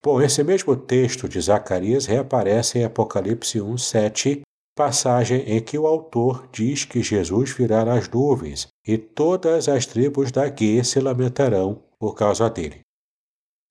Bom, 0.02 0.22
esse 0.22 0.42
mesmo 0.42 0.76
texto 0.76 1.28
de 1.28 1.40
Zacarias 1.40 2.06
reaparece 2.06 2.78
em 2.78 2.84
Apocalipse 2.84 3.60
1:7, 3.60 4.42
passagem 4.74 5.40
em 5.40 5.60
que 5.60 5.76
o 5.76 5.86
autor 5.86 6.48
diz 6.52 6.84
que 6.84 7.02
Jesus 7.02 7.50
virá 7.50 7.84
nas 7.84 8.08
nuvens 8.08 8.68
e 8.86 8.96
todas 8.96 9.68
as 9.68 9.84
tribos 9.84 10.30
da 10.30 10.48
Guê 10.48 10.84
se 10.84 11.00
lamentarão 11.00 11.82
por 11.98 12.14
causa 12.14 12.48
dele. 12.48 12.80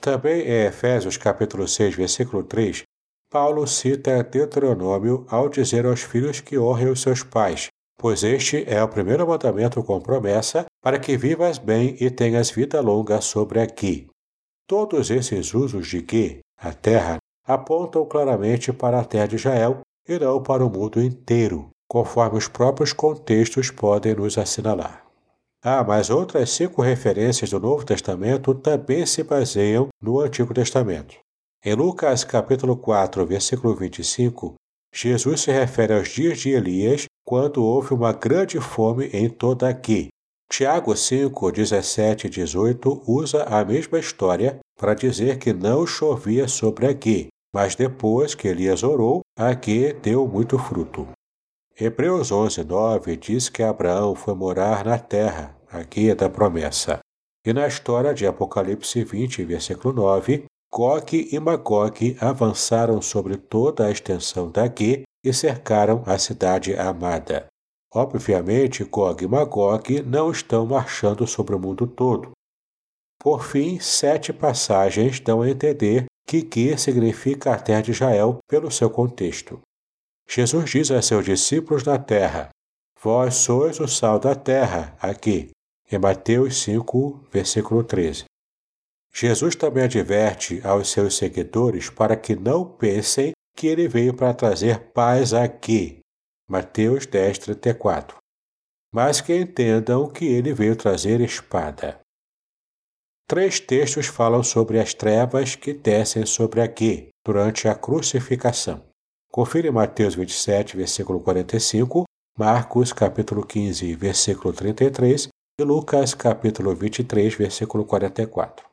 Também 0.00 0.42
em 0.42 0.66
Efésios 0.66 1.16
capítulo 1.16 1.66
6, 1.66 1.94
versículo 1.94 2.44
3, 2.44 2.82
Paulo 3.30 3.66
cita 3.66 4.22
Deuteronômio 4.22 5.26
ao 5.28 5.48
dizer 5.48 5.84
aos 5.84 6.02
filhos 6.02 6.40
que 6.40 6.58
honrem 6.58 6.88
os 6.88 7.02
seus 7.02 7.22
pais, 7.22 7.68
pois 7.98 8.22
este 8.22 8.64
é 8.66 8.82
o 8.82 8.88
primeiro 8.88 9.26
mandamento 9.26 9.82
com 9.82 10.00
promessa 10.00 10.66
para 10.82 10.98
que 10.98 11.16
vivas 11.16 11.58
bem 11.58 11.96
e 12.00 12.10
tenhas 12.10 12.50
vida 12.50 12.80
longa 12.80 13.20
sobre 13.20 13.60
aqui. 13.60 14.08
Todos 14.66 15.10
esses 15.10 15.52
usos 15.52 15.88
de 15.88 16.02
que, 16.02 16.40
a 16.58 16.72
terra, 16.72 17.18
apontam 17.44 18.06
claramente 18.06 18.72
para 18.72 19.00
a 19.00 19.04
terra 19.04 19.26
de 19.26 19.36
Israel 19.36 19.80
e 20.06 20.18
não 20.18 20.42
para 20.42 20.64
o 20.64 20.70
mundo 20.70 21.02
inteiro, 21.02 21.70
conforme 21.88 22.38
os 22.38 22.46
próprios 22.46 22.92
contextos 22.92 23.70
podem 23.70 24.14
nos 24.14 24.38
assinalar. 24.38 25.07
Ah, 25.62 25.82
mas 25.82 26.08
outras 26.08 26.50
cinco 26.50 26.82
referências 26.82 27.50
do 27.50 27.58
Novo 27.58 27.84
Testamento 27.84 28.54
também 28.54 29.04
se 29.04 29.24
baseiam 29.24 29.88
no 30.00 30.20
Antigo 30.20 30.54
Testamento. 30.54 31.16
Em 31.64 31.74
Lucas 31.74 32.22
capítulo 32.22 32.76
4, 32.76 33.26
versículo 33.26 33.74
25, 33.74 34.54
Jesus 34.94 35.40
se 35.40 35.50
refere 35.50 35.94
aos 35.94 36.08
dias 36.08 36.38
de 36.38 36.50
Elias, 36.50 37.06
quando 37.26 37.64
houve 37.64 37.92
uma 37.92 38.12
grande 38.12 38.60
fome 38.60 39.06
em 39.12 39.28
toda 39.28 39.68
aqui. 39.68 40.08
Tiago 40.50 40.96
5, 40.96 41.52
17 41.52 42.26
e 42.26 42.30
18 42.30 43.02
usa 43.06 43.42
a 43.42 43.64
mesma 43.64 43.98
história 43.98 44.58
para 44.78 44.94
dizer 44.94 45.38
que 45.38 45.52
não 45.52 45.84
chovia 45.86 46.46
sobre 46.46 46.86
aqui, 46.86 47.26
mas 47.52 47.74
depois 47.74 48.34
que 48.34 48.48
Elias 48.48 48.82
orou, 48.82 49.20
aqui 49.36 49.92
deu 49.92 50.26
muito 50.26 50.56
fruto. 50.56 51.06
Hebreus 51.80 52.32
11, 52.32 52.64
9 52.64 53.16
diz 53.16 53.48
que 53.48 53.62
Abraão 53.62 54.12
foi 54.16 54.34
morar 54.34 54.84
na 54.84 54.98
terra, 54.98 55.56
a 55.70 55.80
guia 55.84 56.12
da 56.12 56.28
promessa. 56.28 56.98
E 57.46 57.52
na 57.52 57.68
história 57.68 58.12
de 58.12 58.26
Apocalipse 58.26 59.04
20, 59.04 59.44
versículo 59.44 59.94
9, 59.94 60.46
Gog 60.74 61.28
e 61.32 61.38
Magog 61.38 62.16
avançaram 62.20 63.00
sobre 63.00 63.36
toda 63.36 63.86
a 63.86 63.92
extensão 63.92 64.50
da 64.50 64.66
Guê 64.66 65.02
e 65.24 65.32
cercaram 65.32 66.02
a 66.04 66.18
cidade 66.18 66.74
amada. 66.74 67.46
Obviamente, 67.94 68.82
Gog 68.82 69.22
e 69.22 69.28
Magog 69.28 70.02
não 70.02 70.32
estão 70.32 70.66
marchando 70.66 71.28
sobre 71.28 71.54
o 71.54 71.60
mundo 71.60 71.86
todo. 71.86 72.32
Por 73.20 73.44
fim, 73.44 73.78
sete 73.78 74.32
passagens 74.32 75.20
dão 75.20 75.42
a 75.42 75.48
entender 75.48 76.06
que 76.26 76.42
Guê 76.42 76.76
significa 76.76 77.54
a 77.54 77.58
terra 77.58 77.82
de 77.82 77.92
Israel 77.92 78.38
pelo 78.48 78.68
seu 78.68 78.90
contexto. 78.90 79.60
Jesus 80.30 80.70
diz 80.70 80.90
a 80.90 81.00
seus 81.00 81.24
discípulos 81.24 81.84
na 81.84 81.98
terra: 81.98 82.50
Vós 83.02 83.36
sois 83.36 83.80
o 83.80 83.88
sal 83.88 84.18
da 84.18 84.34
terra, 84.34 84.94
aqui. 85.00 85.50
Em 85.90 85.98
Mateus 85.98 86.62
5, 86.62 87.28
versículo 87.32 87.82
13. 87.82 88.24
Jesus 89.14 89.56
também 89.56 89.84
adverte 89.84 90.60
aos 90.66 90.90
seus 90.90 91.16
seguidores 91.16 91.88
para 91.88 92.14
que 92.14 92.36
não 92.36 92.62
pensem 92.64 93.32
que 93.56 93.66
ele 93.66 93.88
veio 93.88 94.12
para 94.12 94.34
trazer 94.34 94.92
paz 94.92 95.32
aqui. 95.32 96.00
Mateus 96.46 97.06
10, 97.06 97.38
34. 97.38 98.18
Mas 98.92 99.22
que 99.22 99.34
entendam 99.34 100.08
que 100.10 100.26
ele 100.26 100.52
veio 100.52 100.76
trazer 100.76 101.20
espada. 101.22 102.00
Três 103.26 103.58
textos 103.60 104.06
falam 104.06 104.42
sobre 104.42 104.78
as 104.78 104.92
trevas 104.92 105.56
que 105.56 105.72
descem 105.72 106.24
sobre 106.24 106.60
aqui 106.60 107.08
durante 107.24 107.66
a 107.66 107.74
crucificação. 107.74 108.87
Confira 109.30 109.68
em 109.68 109.70
Mateus 109.70 110.14
27, 110.14 110.76
versículo 110.76 111.20
45, 111.20 112.04
Marcos 112.36 112.94
capítulo 112.94 113.44
15, 113.44 113.94
versículo 113.94 114.54
33 114.54 115.28
e 115.60 115.64
Lucas 115.64 116.14
capítulo 116.14 116.74
23, 116.74 117.34
versículo 117.34 117.84
44. 117.84 118.66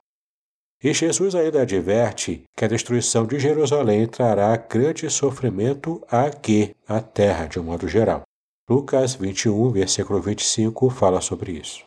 E 0.82 0.94
Jesus 0.94 1.36
ainda 1.36 1.64
adverte 1.64 2.44
que 2.56 2.64
a 2.64 2.70
destruição 2.70 3.26
de 3.26 3.38
Jerusalém 3.38 4.08
trará 4.08 4.56
grande 4.56 5.10
sofrimento 5.10 6.02
aqui, 6.10 6.74
à 6.88 7.02
terra, 7.02 7.48
de 7.48 7.60
um 7.60 7.64
modo 7.64 7.88
geral. 7.88 8.22
Lucas 8.70 9.16
21, 9.16 9.72
versículo 9.72 10.22
25, 10.22 10.90
fala 10.90 11.20
sobre 11.20 11.52
isso. 11.52 11.84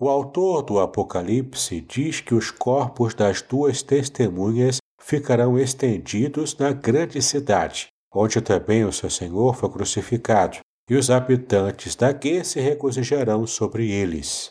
O 0.00 0.08
autor 0.08 0.62
do 0.62 0.78
Apocalipse 0.78 1.80
diz 1.82 2.20
que 2.20 2.34
os 2.34 2.50
corpos 2.50 3.14
das 3.14 3.42
duas 3.42 3.82
testemunhas 3.82 4.78
ficarão 4.98 5.58
estendidos 5.58 6.56
na 6.56 6.72
grande 6.72 7.22
cidade, 7.22 7.88
onde 8.12 8.40
também 8.40 8.84
o 8.84 8.92
seu 8.92 9.08
Senhor 9.08 9.54
foi 9.54 9.70
crucificado, 9.70 10.58
e 10.90 10.96
os 10.96 11.10
habitantes 11.10 11.94
daqui 11.94 12.42
se 12.42 12.60
regozijarão 12.60 13.46
sobre 13.46 13.90
eles. 13.90 14.50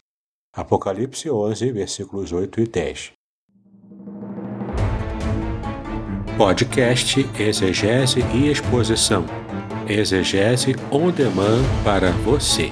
Apocalipse 0.53 1.29
11, 1.29 1.71
versículos 1.71 2.31
8 2.31 2.61
e 2.61 2.67
10. 2.67 3.11
Podcast 6.37 7.27
Exegese 7.39 8.19
e 8.33 8.49
Exposição. 8.49 9.25
Exegese 9.89 10.75
on 10.91 11.11
demand 11.11 11.63
para 11.83 12.11
você. 12.11 12.71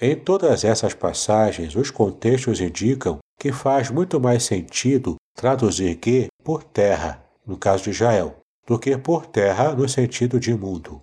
Em 0.00 0.14
todas 0.14 0.62
essas 0.62 0.94
passagens, 0.94 1.74
os 1.74 1.90
contextos 1.90 2.60
indicam 2.60 3.18
que 3.38 3.52
faz 3.52 3.90
muito 3.90 4.20
mais 4.20 4.44
sentido 4.44 5.16
traduzir 5.34 5.96
que 5.96 6.28
por 6.44 6.62
terra, 6.62 7.24
no 7.44 7.56
caso 7.56 7.84
de 7.84 7.90
Israel, 7.90 8.36
do 8.64 8.78
que 8.78 8.96
por 8.96 9.26
terra 9.26 9.74
no 9.74 9.88
sentido 9.88 10.38
de 10.38 10.54
mundo. 10.54 11.02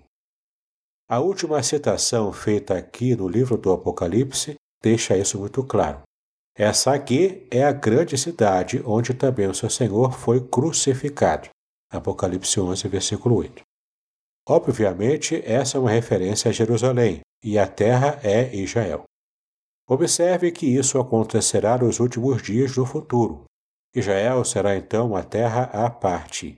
A 1.10 1.20
última 1.20 1.62
citação 1.62 2.32
feita 2.32 2.78
aqui 2.78 3.16
no 3.16 3.28
livro 3.28 3.58
do 3.58 3.72
Apocalipse 3.72 4.56
deixa 4.82 5.18
isso 5.18 5.38
muito 5.38 5.62
claro. 5.64 6.02
Essa 6.58 6.94
aqui 6.94 7.46
é 7.52 7.66
a 7.66 7.74
grande 7.74 8.18
cidade 8.18 8.82
onde 8.86 9.14
também 9.14 9.48
o 9.48 9.54
seu 9.54 9.70
Senhor 9.70 10.14
foi 10.14 10.40
crucificado. 10.40 11.50
Apocalipse 11.92 12.60
11, 12.60 12.88
versículo 12.88 13.36
8. 13.36 13.62
Obviamente, 14.48 15.42
essa 15.46 15.78
é 15.78 15.82
uma 15.82 15.90
referência 15.90 16.50
a 16.50 16.54
Jerusalém, 16.54 17.20
e 17.46 17.60
a 17.60 17.68
terra 17.68 18.20
é 18.24 18.56
Israel. 18.56 19.04
Observe 19.88 20.52
que 20.52 20.66
isso 20.66 21.00
acontecerá 21.00 21.78
nos 21.78 22.00
últimos 22.00 22.42
dias 22.42 22.74
do 22.74 22.88
futuro. 22.88 23.44
Israel 23.96 24.44
será 24.44 24.76
então 24.76 25.10
uma 25.10 25.24
terra 25.24 25.66
à 25.66 25.88
parte. 25.88 26.58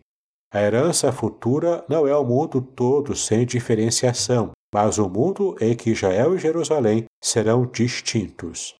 A 0.49 0.61
herança 0.61 1.11
futura 1.11 1.85
não 1.89 2.07
é 2.07 2.15
o 2.15 2.23
mundo 2.23 2.61
todo 2.61 3.13
sem 3.17 3.45
diferenciação, 3.45 4.51
mas 4.73 4.97
o 4.97 5.09
mundo 5.09 5.57
em 5.59 5.75
que 5.75 5.89
Israel 5.89 6.33
e 6.33 6.39
Jerusalém 6.39 7.03
serão 7.21 7.65
distintos. 7.65 8.73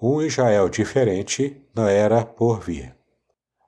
Um 0.00 0.22
Israel 0.22 0.70
diferente 0.70 1.62
na 1.74 1.90
era 1.90 2.24
por 2.24 2.60
vir. 2.60 2.96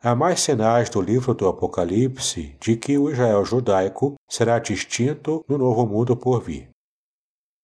Há 0.01 0.15
mais 0.15 0.39
sinais 0.39 0.89
do 0.89 1.01
livro 1.01 1.35
do 1.35 1.49
Apocalipse 1.49 2.57
de 2.61 2.77
que 2.77 2.97
o 2.97 3.11
Israel 3.11 3.45
judaico 3.45 4.15
será 4.31 4.61
distinto 4.61 5.45
no 5.49 5.59
novo 5.59 5.85
mundo 5.85 6.17
por 6.17 6.41
vir. 6.41 6.71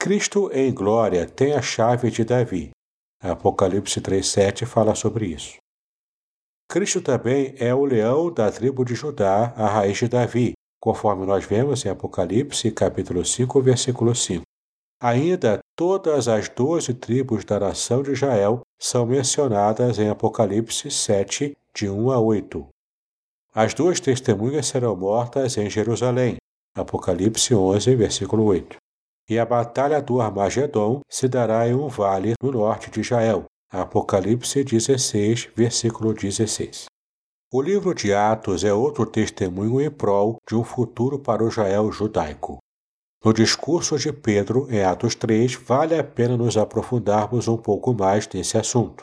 Cristo 0.01 0.51
em 0.53 0.75
glória 0.75 1.27
tem 1.27 1.53
a 1.53 1.63
chave 1.63 2.11
de 2.11 2.25
Davi. 2.25 2.71
Apocalipse 3.23 4.01
3,7 4.01 4.67
fala 4.67 4.97
sobre 4.97 5.27
isso. 5.27 5.59
Cristo 6.69 7.01
também 7.01 7.55
é 7.57 7.73
o 7.73 7.85
leão 7.85 8.33
da 8.33 8.51
tribo 8.51 8.85
de 8.85 8.97
Judá, 8.97 9.55
a 9.57 9.69
raiz 9.69 9.97
de 9.97 10.09
Davi, 10.09 10.55
conforme 10.81 11.25
nós 11.25 11.45
vemos 11.45 11.85
em 11.85 11.89
Apocalipse 11.89 12.69
capítulo 12.73 13.25
5, 13.25 13.63
versículo 13.63 14.13
5. 14.13 14.43
Ainda 15.01 15.61
todas 15.77 16.27
as 16.27 16.49
doze 16.49 16.95
tribos 16.95 17.45
da 17.45 17.61
nação 17.61 18.03
de 18.03 18.11
Israel 18.11 18.63
são 18.77 19.07
mencionadas 19.07 20.01
em 20.01 20.09
Apocalipse 20.09 20.91
7, 20.91 21.57
de 21.77 21.89
1 21.89 22.11
a 22.11 22.21
8. 22.21 22.67
As 23.55 23.75
duas 23.75 24.01
testemunhas 24.01 24.67
serão 24.67 24.97
mortas 24.97 25.57
em 25.57 25.69
Jerusalém. 25.69 26.37
Apocalipse 26.77 27.55
11, 27.55 27.95
versículo 27.95 28.45
8 28.45 28.77
e 29.29 29.39
a 29.39 29.47
batalha 29.47 30.03
do 30.03 30.21
Armagedon 30.21 31.01
se 31.09 31.29
dará 31.29 31.67
em 31.67 31.75
um 31.75 31.89
vale 31.89 32.35
no 32.43 32.53
norte 32.53 32.91
de 32.91 33.01
Israel. 33.01 33.45
Apocalipse 33.71 34.63
16, 34.63 35.51
versículo 35.57 36.13
16. 36.13 36.87
O 37.53 37.63
livro 37.63 37.95
de 37.95 38.13
Atos 38.13 38.65
é 38.65 38.73
outro 38.73 39.07
testemunho 39.07 39.81
em 39.81 39.91
prol 39.91 40.37
de 40.47 40.55
um 40.55 40.65
futuro 40.65 41.19
para 41.19 41.43
o 41.43 41.49
Israel 41.49 41.91
judaico. 41.91 42.59
No 43.25 43.33
discurso 43.33 43.99
de 43.99 44.13
Pedro, 44.13 44.69
em 44.71 44.83
Atos 44.83 45.15
3, 45.15 45.55
vale 45.55 45.99
a 45.99 46.05
pena 46.05 46.37
nos 46.37 46.57
aprofundarmos 46.59 47.49
um 47.49 47.57
pouco 47.57 47.95
mais 47.95 48.29
nesse 48.29 48.59
assunto. 48.59 49.03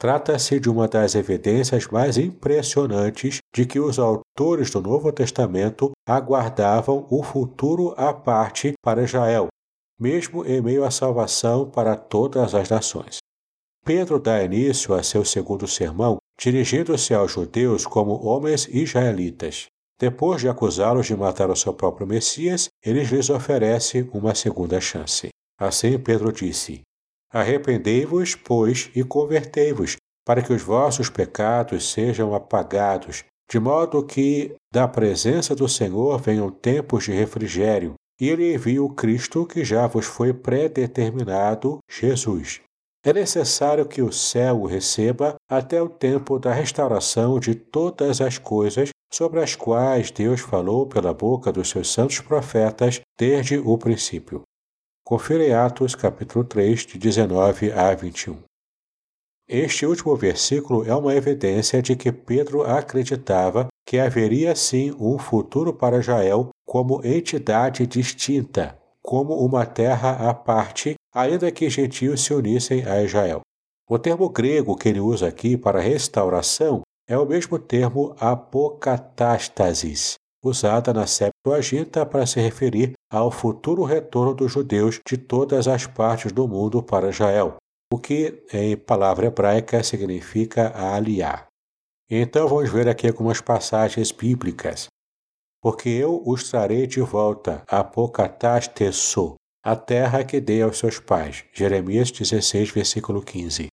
Trata-se 0.00 0.60
de 0.60 0.70
uma 0.70 0.86
das 0.86 1.16
evidências 1.16 1.88
mais 1.88 2.16
impressionantes 2.16 3.38
de 3.52 3.66
que 3.66 3.80
os 3.80 3.98
autores 3.98 4.70
do 4.70 4.80
Novo 4.80 5.10
Testamento 5.10 5.90
aguardavam 6.08 7.04
o 7.10 7.22
futuro 7.22 7.94
à 7.96 8.14
parte 8.14 8.74
para 8.80 9.02
Israel, 9.02 9.48
mesmo 9.98 10.46
em 10.46 10.60
meio 10.60 10.84
à 10.84 10.90
salvação 10.90 11.68
para 11.68 11.96
todas 11.96 12.54
as 12.54 12.68
nações. 12.68 13.18
Pedro 13.84 14.20
dá 14.20 14.42
início 14.44 14.94
a 14.94 15.02
seu 15.02 15.24
segundo 15.24 15.66
sermão 15.66 16.18
dirigindo-se 16.40 17.12
aos 17.12 17.32
judeus 17.32 17.84
como 17.84 18.24
homens 18.24 18.68
israelitas. 18.68 19.66
Depois 19.98 20.40
de 20.40 20.48
acusá-los 20.48 21.06
de 21.06 21.16
matar 21.16 21.50
o 21.50 21.56
seu 21.56 21.74
próprio 21.74 22.06
Messias, 22.06 22.68
ele 22.84 23.02
lhes 23.02 23.28
oferece 23.28 24.08
uma 24.12 24.34
segunda 24.36 24.80
chance. 24.80 25.30
Assim 25.58 25.98
Pedro 25.98 26.32
disse: 26.32 26.82
Arrependei-vos, 27.32 28.34
pois, 28.34 28.90
e 28.94 29.04
convertei-vos, 29.04 29.96
para 30.26 30.42
que 30.42 30.52
os 30.52 30.62
vossos 30.62 31.10
pecados 31.10 31.90
sejam 31.90 32.34
apagados, 32.34 33.24
de 33.50 33.58
modo 33.58 34.04
que 34.04 34.54
da 34.72 34.86
presença 34.86 35.54
do 35.54 35.68
Senhor 35.68 36.20
venham 36.20 36.50
tempos 36.50 37.04
de 37.04 37.12
refrigério, 37.12 37.94
e 38.20 38.28
ele 38.28 38.52
envia 38.54 38.82
o 38.82 38.90
Cristo 38.90 39.46
que 39.46 39.64
já 39.64 39.86
vos 39.86 40.06
foi 40.06 40.32
predeterminado, 40.32 41.78
Jesus. 41.90 42.60
É 43.04 43.12
necessário 43.12 43.86
que 43.86 44.02
o 44.02 44.12
céu 44.12 44.62
o 44.62 44.66
receba 44.66 45.36
até 45.48 45.80
o 45.80 45.88
tempo 45.88 46.38
da 46.38 46.52
restauração 46.52 47.38
de 47.38 47.54
todas 47.54 48.20
as 48.20 48.38
coisas 48.38 48.90
sobre 49.10 49.40
as 49.40 49.54
quais 49.54 50.10
Deus 50.10 50.40
falou 50.40 50.86
pela 50.86 51.14
boca 51.14 51.52
dos 51.52 51.70
seus 51.70 51.90
santos 51.90 52.20
profetas 52.20 53.00
desde 53.18 53.58
o 53.58 53.78
princípio. 53.78 54.42
Confira 55.08 55.42
em 55.42 55.54
Atos 55.54 55.94
capítulo 55.94 56.44
3, 56.44 56.80
de 56.84 56.98
19 56.98 57.72
a 57.72 57.94
21. 57.94 58.42
Este 59.48 59.86
último 59.86 60.14
versículo 60.14 60.84
é 60.84 60.94
uma 60.94 61.14
evidência 61.14 61.80
de 61.80 61.96
que 61.96 62.12
Pedro 62.12 62.60
acreditava 62.60 63.68
que 63.86 63.98
haveria 63.98 64.54
sim 64.54 64.94
um 65.00 65.16
futuro 65.16 65.72
para 65.72 65.98
Israel 65.98 66.50
como 66.66 67.00
entidade 67.02 67.86
distinta, 67.86 68.78
como 69.02 69.32
uma 69.42 69.64
terra 69.64 70.28
à 70.28 70.34
parte, 70.34 70.96
ainda 71.14 71.50
que 71.50 71.70
gentios 71.70 72.22
se 72.22 72.34
unissem 72.34 72.84
a 72.84 73.02
Israel. 73.02 73.40
O 73.88 73.98
termo 73.98 74.28
grego 74.28 74.76
que 74.76 74.90
ele 74.90 75.00
usa 75.00 75.26
aqui 75.26 75.56
para 75.56 75.80
restauração 75.80 76.82
é 77.08 77.16
o 77.16 77.24
mesmo 77.24 77.58
termo 77.58 78.14
apocatástasis, 78.20 80.16
usada 80.44 80.92
na 80.92 81.06
Septuaginta 81.06 82.04
para 82.04 82.26
se 82.26 82.38
referir 82.40 82.92
ao 83.10 83.30
futuro 83.30 83.82
retorno 83.82 84.34
dos 84.34 84.52
judeus 84.52 85.00
de 85.06 85.16
todas 85.16 85.66
as 85.66 85.86
partes 85.86 86.32
do 86.32 86.46
mundo 86.46 86.82
para 86.82 87.10
Israel, 87.10 87.56
o 87.92 87.98
que 87.98 88.44
em 88.52 88.76
palavra 88.76 89.26
hebraica 89.26 89.82
significa 89.82 90.72
aliar. 90.76 91.46
Então 92.10 92.48
vamos 92.48 92.70
ver 92.70 92.88
aqui 92.88 93.06
algumas 93.06 93.40
passagens 93.40 94.12
bíblicas. 94.12 94.86
Porque 95.60 95.88
eu 95.88 96.22
os 96.24 96.50
trarei 96.50 96.86
de 96.86 97.00
volta, 97.00 97.62
apocatasteso, 97.66 99.34
a 99.64 99.74
terra 99.74 100.24
que 100.24 100.40
dei 100.40 100.62
aos 100.62 100.78
seus 100.78 101.00
pais. 101.00 101.44
Jeremias 101.52 102.10
16, 102.10 102.70
versículo 102.70 103.22
15. 103.22 103.66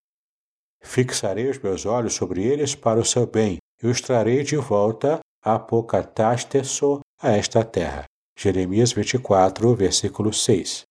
Fixarei 0.82 1.48
os 1.48 1.58
meus 1.58 1.86
olhos 1.86 2.14
sobre 2.14 2.42
eles 2.42 2.74
para 2.74 3.00
o 3.00 3.04
seu 3.04 3.26
bem, 3.26 3.58
e 3.82 3.86
os 3.86 4.00
trarei 4.00 4.42
de 4.42 4.56
volta, 4.56 5.20
apocatasteso, 5.42 7.00
a 7.20 7.32
esta 7.32 7.64
terra. 7.64 8.04
Jeremias 8.38 8.92
24, 8.92 9.74
versículo 9.74 10.30
6. 10.30 10.82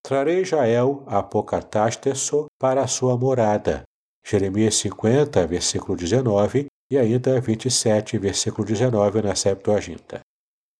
Trarei 0.00 0.44
Jael 0.44 1.02
a 1.06 1.20
Pocatásteso 1.20 2.46
para 2.56 2.82
a 2.82 2.86
sua 2.86 3.16
morada. 3.16 3.82
Jeremias 4.24 4.76
50, 4.76 5.44
versículo 5.48 5.96
19 5.96 6.66
e 6.88 6.96
ainda 6.96 7.40
27, 7.40 8.16
versículo 8.16 8.64
19 8.64 9.22
na 9.22 9.34
Septuaginta. 9.34 10.20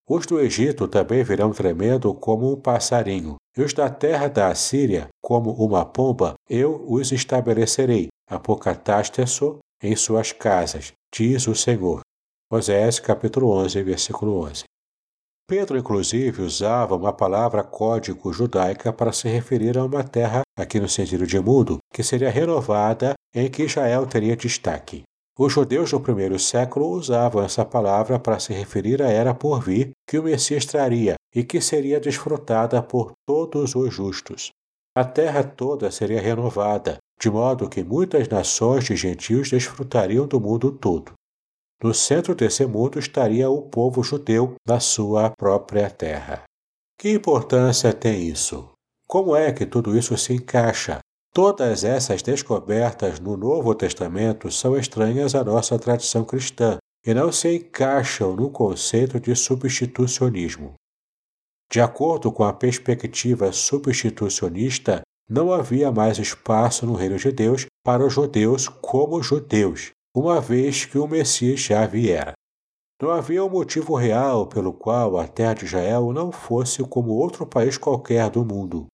Os 0.09 0.25
do 0.25 0.39
Egito 0.39 0.87
também 0.87 1.25
virão 1.25 1.51
tremendo 1.51 2.15
como 2.15 2.53
um 2.53 2.61
passarinho, 2.61 3.37
e 3.57 3.63
os 3.63 3.73
da 3.73 3.91
terra 3.91 4.29
da 4.29 4.49
Assíria 4.49 5.09
como 5.21 5.51
uma 5.53 5.85
pomba, 5.85 6.35
eu 6.49 6.85
os 6.89 7.11
estabelecerei. 7.11 8.09
Apocatásteso, 8.29 9.59
em 9.83 9.97
suas 9.97 10.31
casas, 10.31 10.93
diz 11.13 11.49
o 11.49 11.57
Senhor. 11.57 12.03
Oséias 12.53 13.01
capítulo 13.01 13.51
11, 13.51 13.83
versículo 13.83 14.39
11. 14.45 14.65
Pedro, 15.53 15.77
inclusive, 15.77 16.41
usava 16.41 16.97
uma 16.97 17.13
palavra 17.13 17.63
código 17.63 18.33
judaica 18.33 18.91
para 18.91 19.13
se 19.13 19.29
referir 19.29 19.77
a 19.77 19.85
uma 19.85 20.03
terra, 20.03 20.41
aqui 20.59 20.81
no 20.81 20.89
sentido 20.89 21.27
de 21.27 21.39
mundo, 21.39 21.77
que 21.93 22.03
seria 22.03 22.31
renovada, 22.31 23.13
em 23.35 23.51
que 23.51 23.65
Israel 23.65 24.07
teria 24.07 24.35
destaque. 24.35 25.03
Os 25.39 25.53
judeus 25.53 25.91
do 25.91 26.01
primeiro 26.01 26.39
século 26.39 26.89
usavam 26.89 27.45
essa 27.45 27.67
palavra 27.67 28.19
para 28.19 28.39
se 28.39 28.55
referir 28.55 29.03
à 29.03 29.11
era 29.11 29.35
por 29.35 29.61
vir 29.61 29.91
que 30.09 30.19
o 30.19 30.23
Messias 30.23 30.65
traria 30.65 31.17
e 31.35 31.45
que 31.45 31.61
seria 31.61 32.01
desfrutada 32.01 32.83
por 32.83 33.13
todos 33.29 33.75
os 33.75 33.93
justos. 33.93 34.49
A 34.97 35.05
terra 35.05 35.45
toda 35.45 35.91
seria 35.91 36.23
renovada, 36.23 36.97
de 37.21 37.31
modo 37.31 37.69
que 37.69 37.85
muitas 37.85 38.27
nações 38.27 38.85
de 38.85 38.97
gentios 38.97 39.51
desfrutariam 39.51 40.27
do 40.27 40.41
mundo 40.41 40.73
todo. 40.73 41.13
No 41.83 41.93
centro 41.93 42.33
desse 42.33 42.65
mundo 42.65 42.99
estaria 43.01 43.51
o 43.51 43.63
povo 43.63 44.05
judeu 44.05 44.55
na 44.65 44.79
sua 44.79 45.31
própria 45.31 45.91
terra. 45.91 46.45
Que 46.97 47.11
importância 47.11 47.93
tem 47.93 48.29
isso? 48.29 48.71
Como 49.09 49.35
é 49.35 49.53
que 49.53 49.67
tudo 49.67 49.99
isso 49.99 50.17
se 50.17 50.33
encaixa? 50.33 51.01
Todas 51.35 51.83
essas 51.83 52.23
descobertas 52.23 53.19
no 53.19 53.37
Novo 53.37 53.75
Testamento 53.75 54.49
são 54.49 54.77
estranhas 54.77 55.35
à 55.35 55.43
nossa 55.43 55.77
tradição 55.77 56.25
cristã 56.25 56.79
e 57.05 57.13
não 57.13 57.33
se 57.33 57.57
encaixam 57.57 58.37
no 58.37 58.49
conceito 58.49 59.19
de 59.19 59.35
substitucionismo. 59.35 60.75
De 61.69 61.81
acordo 61.81 62.31
com 62.31 62.45
a 62.45 62.53
perspectiva 62.53 63.51
substitucionista, 63.51 65.01
não 65.29 65.53
havia 65.53 65.91
mais 65.91 66.19
espaço 66.19 66.87
no 66.87 66.95
reino 66.95 67.17
de 67.17 67.33
Deus 67.33 67.67
para 67.83 68.07
os 68.07 68.13
judeus 68.13 68.69
como 68.69 69.23
judeus, 69.23 69.91
uma 70.15 70.41
vez 70.41 70.85
que 70.85 70.99
o 70.99 71.07
Messias 71.07 71.61
já 71.61 71.87
viera. 71.87 72.33
Não 73.01 73.11
havia 73.11 73.45
um 73.45 73.49
motivo 73.49 73.97
real 73.97 74.47
pelo 74.47 74.73
qual 74.73 75.19
a 75.19 75.27
terra 75.27 75.55
de 75.55 75.65
Israel 75.65 76.13
não 76.13 76.31
fosse 76.31 76.83
como 76.85 77.13
outro 77.13 77.47
país 77.47 77.77
qualquer 77.79 78.31
do 78.31 78.45
mundo. 78.45 78.87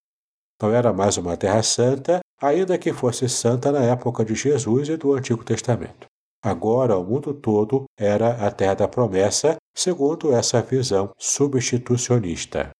Não 0.63 0.73
era 0.73 0.93
mais 0.93 1.17
uma 1.17 1.37
terra 1.37 1.63
santa, 1.63 2.21
ainda 2.41 2.79
que 2.79 2.93
fosse 2.93 3.29
santa 3.29 3.71
na 3.71 3.81
época 3.81 4.25
de 4.25 4.35
Jesus 4.35 4.89
e 4.89 4.97
do 4.97 5.13
Antigo 5.13 5.45
Testamento. 5.45 6.07
Agora 6.43 6.97
o 6.97 7.05
mundo 7.05 7.35
todo 7.35 7.85
era 7.99 8.47
a 8.47 8.51
terra 8.51 8.75
da 8.75 8.89
promessa, 8.89 9.57
segundo 9.77 10.33
essa 10.33 10.63
visão 10.63 11.11
substitucionista. 11.19 12.71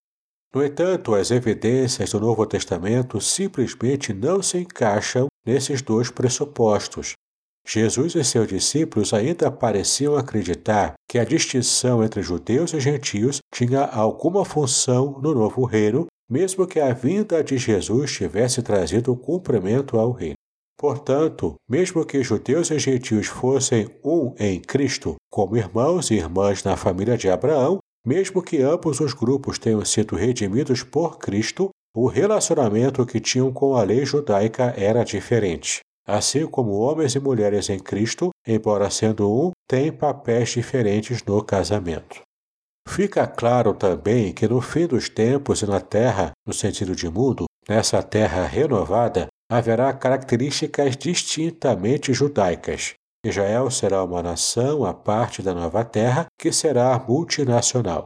No 0.55 0.65
entanto, 0.65 1.15
as 1.15 1.31
evidências 1.31 2.11
do 2.13 2.21
Novo 2.21 2.47
Testamento 2.47 3.21
simplesmente 3.21 4.15
não 4.15 4.41
se 4.43 4.59
encaixam 4.59 5.27
nesses 5.45 5.83
dois 5.83 6.11
pressupostos, 6.11 7.13
Jesus 7.71 8.15
e 8.15 8.25
seus 8.25 8.49
discípulos 8.49 9.13
ainda 9.13 9.51
pareciam 9.51 10.17
acreditar 10.17 10.95
que 11.07 11.19
a 11.19 11.25
distinção 11.25 12.03
entre 12.03 12.23
judeus 12.23 12.73
e 12.73 12.81
gentios 12.81 13.41
tinha 13.55 13.85
alguma 13.85 14.43
função 14.43 15.21
no 15.21 15.35
novo 15.35 15.67
reino, 15.67 16.07
mesmo 16.31 16.67
que 16.67 16.81
a 16.81 16.95
vinda 16.95 17.45
de 17.45 17.59
Jesus 17.59 18.11
tivesse 18.13 18.63
trazido 18.63 19.15
cumprimento 19.15 19.99
ao 19.99 20.13
reino. 20.13 20.37
Portanto, 20.79 21.57
mesmo 21.69 22.07
que 22.07 22.23
judeus 22.23 22.71
e 22.71 22.79
gentios 22.79 23.27
fossem 23.27 23.91
um 24.03 24.35
em 24.39 24.59
Cristo, 24.61 25.17
como 25.31 25.57
irmãos 25.57 26.11
e 26.11 26.15
irmãs 26.15 26.65
na 26.65 26.75
família 26.75 27.19
de 27.19 27.29
Abraão, 27.29 27.81
mesmo 28.07 28.43
que 28.43 28.63
ambos 28.63 28.99
os 28.99 29.13
grupos 29.13 29.59
tenham 29.59 29.85
sido 29.85 30.17
redimidos 30.17 30.83
por 30.83 31.19
Cristo, 31.19 31.69
o 31.95 32.07
relacionamento 32.07 33.05
que 33.05 33.21
tinham 33.21 33.53
com 33.53 33.77
a 33.77 33.83
lei 33.83 34.07
judaica 34.07 34.73
era 34.75 35.05
diferente. 35.05 35.81
Assim 36.09 36.47
como 36.47 36.73
homens 36.73 37.15
e 37.15 37.21
mulheres 37.21 37.69
em 37.69 37.79
Cristo, 37.79 38.31
embora 38.47 38.89
sendo 38.89 39.31
um, 39.31 39.51
têm 39.69 39.93
papéis 39.93 40.49
diferentes 40.49 41.23
no 41.23 41.45
casamento. 41.45 42.23
Fica 42.89 43.27
claro 43.27 43.75
também 43.75 44.33
que 44.33 44.49
no 44.49 44.63
fim 44.63 44.87
dos 44.87 45.11
tempos 45.11 45.61
e 45.61 45.67
na 45.67 45.81
terra, 45.81 46.33
no 46.47 46.55
sentido 46.55 46.97
de 46.97 47.11
mundo, 47.11 47.45
nessa 47.69 48.03
terra 48.03 48.47
renovada, 48.47 49.27
haverá 49.53 49.93
características 49.93 50.97
distintamente 50.97 52.15
judaicas. 52.15 52.95
Israel 53.23 53.71
será 53.71 54.03
uma 54.03 54.23
nação 54.23 54.87
à 54.87 54.95
parte 54.95 55.43
da 55.43 55.53
nova 55.53 55.85
terra 55.85 56.25
que 56.41 56.51
será 56.51 56.99
multinacional. 57.07 58.05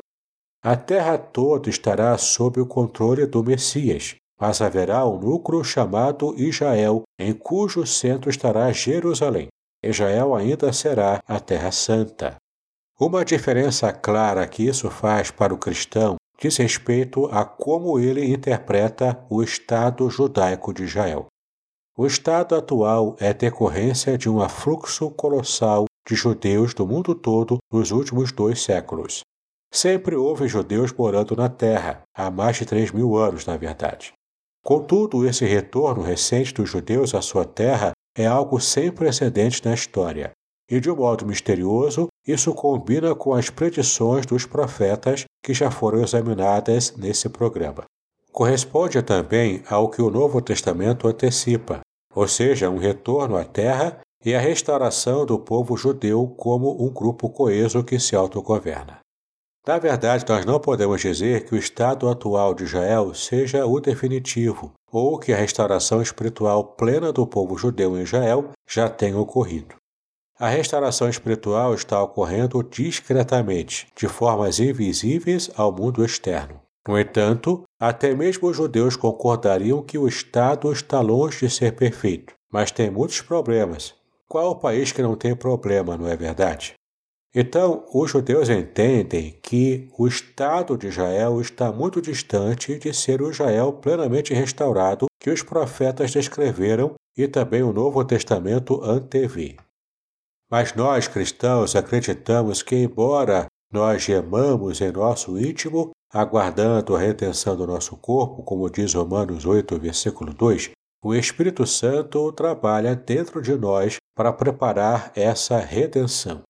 A 0.64 0.74
terra 0.74 1.16
toda 1.16 1.70
estará 1.70 2.18
sob 2.18 2.60
o 2.60 2.66
controle 2.66 3.26
do 3.26 3.44
Messias, 3.44 4.16
mas 4.42 4.60
haverá 4.60 5.06
um 5.06 5.20
núcleo 5.20 5.62
chamado 5.62 6.34
Israel, 6.36 7.04
em 7.16 7.32
cujo 7.32 7.86
centro 7.86 8.28
estará 8.28 8.72
Jerusalém. 8.72 9.46
Israel 9.80 10.34
ainda 10.34 10.72
será 10.72 11.22
a 11.28 11.38
Terra 11.38 11.70
Santa. 11.70 12.34
Uma 12.98 13.24
diferença 13.24 13.92
clara 13.92 14.44
que 14.48 14.64
isso 14.66 14.90
faz 14.90 15.30
para 15.30 15.54
o 15.54 15.58
cristão 15.58 16.16
diz 16.40 16.56
respeito 16.56 17.26
a 17.26 17.44
como 17.44 18.00
ele 18.00 18.32
interpreta 18.34 19.24
o 19.30 19.44
Estado 19.44 20.10
judaico 20.10 20.74
de 20.74 20.82
Israel. 20.82 21.26
O 21.96 22.04
Estado 22.04 22.56
atual 22.56 23.14
é 23.20 23.32
decorrência 23.32 24.18
de 24.18 24.28
um 24.28 24.42
afluxo 24.42 25.08
colossal 25.12 25.84
de 26.04 26.16
judeus 26.16 26.74
do 26.74 26.84
mundo 26.84 27.14
todo 27.14 27.58
nos 27.72 27.92
últimos 27.92 28.32
dois 28.32 28.60
séculos. 28.60 29.20
Sempre 29.72 30.16
houve 30.16 30.48
judeus 30.48 30.92
morando 30.92 31.36
na 31.36 31.48
terra, 31.48 32.02
há 32.12 32.28
mais 32.28 32.56
de 32.56 32.66
três 32.66 32.90
mil 32.90 33.16
anos, 33.16 33.46
na 33.46 33.56
verdade. 33.56 34.12
Contudo, 34.64 35.26
esse 35.26 35.44
retorno 35.44 36.02
recente 36.02 36.54
dos 36.54 36.70
judeus 36.70 37.14
à 37.14 37.20
sua 37.20 37.44
terra 37.44 37.92
é 38.16 38.26
algo 38.26 38.60
sem 38.60 38.92
precedentes 38.92 39.60
na 39.62 39.74
história. 39.74 40.30
E 40.70 40.78
de 40.78 40.88
um 40.90 40.96
modo 40.96 41.26
misterioso, 41.26 42.06
isso 42.26 42.54
combina 42.54 43.14
com 43.14 43.34
as 43.34 43.50
predições 43.50 44.24
dos 44.24 44.46
profetas 44.46 45.24
que 45.42 45.52
já 45.52 45.70
foram 45.70 46.02
examinadas 46.02 46.96
nesse 46.96 47.28
programa. 47.28 47.84
Corresponde 48.30 49.02
também 49.02 49.62
ao 49.68 49.90
que 49.90 50.00
o 50.00 50.10
Novo 50.10 50.40
Testamento 50.40 51.08
antecipa, 51.08 51.80
ou 52.14 52.28
seja, 52.28 52.70
um 52.70 52.78
retorno 52.78 53.36
à 53.36 53.44
terra 53.44 54.00
e 54.24 54.34
a 54.34 54.40
restauração 54.40 55.26
do 55.26 55.38
povo 55.38 55.76
judeu 55.76 56.26
como 56.38 56.82
um 56.82 56.88
grupo 56.88 57.28
coeso 57.28 57.82
que 57.82 57.98
se 57.98 58.14
autogoverna. 58.14 59.01
Na 59.64 59.78
verdade, 59.78 60.24
nós 60.28 60.44
não 60.44 60.58
podemos 60.58 61.00
dizer 61.00 61.44
que 61.44 61.54
o 61.54 61.58
estado 61.58 62.08
atual 62.08 62.52
de 62.52 62.64
Israel 62.64 63.14
seja 63.14 63.64
o 63.64 63.78
definitivo, 63.78 64.72
ou 64.90 65.18
que 65.18 65.32
a 65.32 65.36
restauração 65.36 66.02
espiritual 66.02 66.64
plena 66.64 67.12
do 67.12 67.24
povo 67.24 67.56
judeu 67.56 67.96
em 67.96 68.02
Israel 68.02 68.50
já 68.68 68.88
tenha 68.88 69.16
ocorrido. 69.16 69.76
A 70.36 70.48
restauração 70.48 71.08
espiritual 71.08 71.74
está 71.74 72.02
ocorrendo 72.02 72.60
discretamente, 72.64 73.86
de 73.96 74.08
formas 74.08 74.58
invisíveis 74.58 75.48
ao 75.54 75.70
mundo 75.70 76.04
externo. 76.04 76.60
No 76.88 76.98
entanto, 76.98 77.62
até 77.80 78.12
mesmo 78.12 78.48
os 78.48 78.56
judeus 78.56 78.96
concordariam 78.96 79.80
que 79.80 79.96
o 79.96 80.08
Estado 80.08 80.72
está 80.72 81.00
longe 81.00 81.46
de 81.46 81.50
ser 81.50 81.76
perfeito, 81.76 82.34
mas 82.52 82.72
tem 82.72 82.90
muitos 82.90 83.20
problemas. 83.20 83.94
Qual 84.26 84.50
o 84.50 84.56
país 84.56 84.90
que 84.90 85.02
não 85.02 85.14
tem 85.14 85.36
problema, 85.36 85.96
não 85.96 86.08
é 86.08 86.16
verdade? 86.16 86.74
Então, 87.34 87.86
os 87.94 88.10
judeus 88.10 88.50
entendem 88.50 89.38
que 89.42 89.88
o 89.98 90.06
Estado 90.06 90.76
de 90.76 90.88
Israel 90.88 91.40
está 91.40 91.72
muito 91.72 92.02
distante 92.02 92.78
de 92.78 92.92
ser 92.92 93.22
o 93.22 93.30
Israel 93.30 93.72
plenamente 93.72 94.34
restaurado 94.34 95.06
que 95.18 95.30
os 95.30 95.42
profetas 95.42 96.10
descreveram 96.10 96.94
e 97.16 97.26
também 97.26 97.62
o 97.62 97.72
Novo 97.72 98.04
Testamento 98.04 98.82
antevê. 98.84 99.56
Mas 100.50 100.74
nós 100.74 101.08
cristãos 101.08 101.74
acreditamos 101.74 102.62
que, 102.62 102.76
embora 102.76 103.46
nós 103.72 104.02
gemamos 104.02 104.82
em 104.82 104.92
nosso 104.92 105.38
íntimo, 105.38 105.92
aguardando 106.12 106.94
a 106.94 106.98
retenção 106.98 107.56
do 107.56 107.66
nosso 107.66 107.96
corpo, 107.96 108.42
como 108.42 108.68
diz 108.68 108.92
Romanos 108.92 109.46
8, 109.46 109.78
versículo 109.78 110.34
2, 110.34 110.72
o 111.02 111.14
Espírito 111.14 111.66
Santo 111.66 112.30
trabalha 112.32 112.94
dentro 112.94 113.40
de 113.40 113.54
nós 113.54 113.96
para 114.14 114.32
preparar 114.32 115.10
essa 115.16 115.58
redenção. 115.58 116.42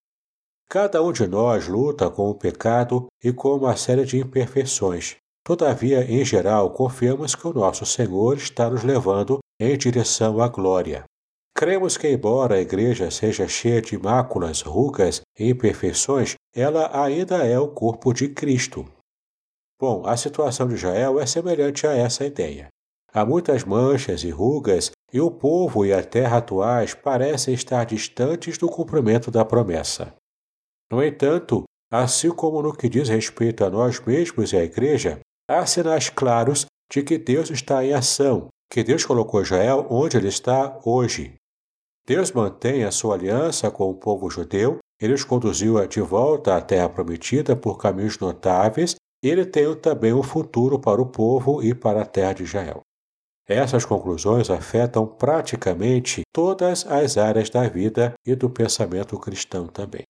Cada 0.73 1.03
um 1.03 1.11
de 1.11 1.27
nós 1.27 1.67
luta 1.67 2.09
com 2.09 2.31
o 2.31 2.33
pecado 2.33 3.05
e 3.23 3.31
com 3.31 3.57
uma 3.57 3.77
série 3.77 4.05
de 4.05 4.17
imperfeições. 4.17 5.17
Todavia, 5.45 6.03
em 6.11 6.25
geral, 6.25 6.71
confiamos 6.71 7.35
que 7.35 7.47
o 7.47 7.53
nosso 7.53 7.85
Senhor 7.85 8.35
está 8.37 8.71
nos 8.71 8.83
levando 8.83 9.37
em 9.59 9.77
direção 9.77 10.41
à 10.41 10.47
glória. 10.47 11.03
Cremos 11.55 11.95
que, 11.95 12.09
embora 12.09 12.55
a 12.55 12.59
igreja 12.59 13.11
seja 13.11 13.47
cheia 13.47 13.83
de 13.83 13.95
máculas, 13.99 14.63
rugas 14.63 15.21
e 15.37 15.47
imperfeições, 15.47 16.33
ela 16.55 16.89
ainda 17.03 17.45
é 17.45 17.59
o 17.59 17.67
corpo 17.67 18.11
de 18.11 18.29
Cristo. 18.29 18.83
Bom, 19.79 20.01
a 20.07 20.17
situação 20.17 20.67
de 20.67 20.73
Israel 20.73 21.19
é 21.19 21.27
semelhante 21.27 21.85
a 21.85 21.93
essa 21.95 22.25
ideia. 22.25 22.69
Há 23.13 23.23
muitas 23.23 23.63
manchas 23.63 24.23
e 24.23 24.31
rugas, 24.31 24.89
e 25.13 25.21
o 25.21 25.29
povo 25.29 25.85
e 25.85 25.93
a 25.93 26.03
terra 26.03 26.37
atuais 26.37 26.95
parecem 26.95 27.53
estar 27.53 27.85
distantes 27.85 28.57
do 28.57 28.67
cumprimento 28.67 29.29
da 29.29 29.45
promessa. 29.45 30.11
No 30.93 31.03
entanto, 31.03 31.63
assim 31.91 32.29
como 32.29 32.61
no 32.61 32.71
que 32.71 32.87
diz 32.87 33.09
respeito 33.09 33.65
a 33.65 33.69
nós 33.71 33.99
mesmos 33.99 34.53
e 34.53 34.57
à 34.57 34.63
Igreja, 34.63 35.19
há 35.49 35.65
sinais 35.65 36.07
claros 36.07 36.67
de 36.91 37.01
que 37.01 37.17
Deus 37.17 37.49
está 37.49 37.83
em 37.83 37.93
ação, 37.93 38.49
que 38.71 38.83
Deus 38.83 39.03
colocou 39.03 39.41
Israel 39.41 39.87
onde 39.89 40.17
ele 40.17 40.27
está 40.27 40.79
hoje. 40.85 41.33
Deus 42.05 42.31
mantém 42.31 42.83
a 42.83 42.91
sua 42.91 43.15
aliança 43.15 43.71
com 43.71 43.89
o 43.89 43.95
povo 43.95 44.29
judeu, 44.29 44.77
ele 45.01 45.15
os 45.15 45.23
conduziu 45.23 45.83
de 45.87 45.99
volta 45.99 46.55
à 46.55 46.61
terra 46.61 46.89
prometida 46.89 47.55
por 47.55 47.79
caminhos 47.79 48.19
notáveis, 48.19 48.93
ele 49.23 49.47
tem 49.47 49.75
também 49.77 50.13
um 50.13 50.21
futuro 50.21 50.77
para 50.77 51.01
o 51.01 51.07
povo 51.07 51.63
e 51.63 51.73
para 51.73 52.03
a 52.03 52.05
terra 52.05 52.33
de 52.33 52.43
Israel. 52.43 52.81
Essas 53.49 53.83
conclusões 53.83 54.51
afetam 54.51 55.07
praticamente 55.07 56.21
todas 56.31 56.85
as 56.85 57.17
áreas 57.17 57.49
da 57.49 57.67
vida 57.67 58.13
e 58.23 58.35
do 58.35 58.47
pensamento 58.47 59.17
cristão 59.17 59.65
também. 59.65 60.03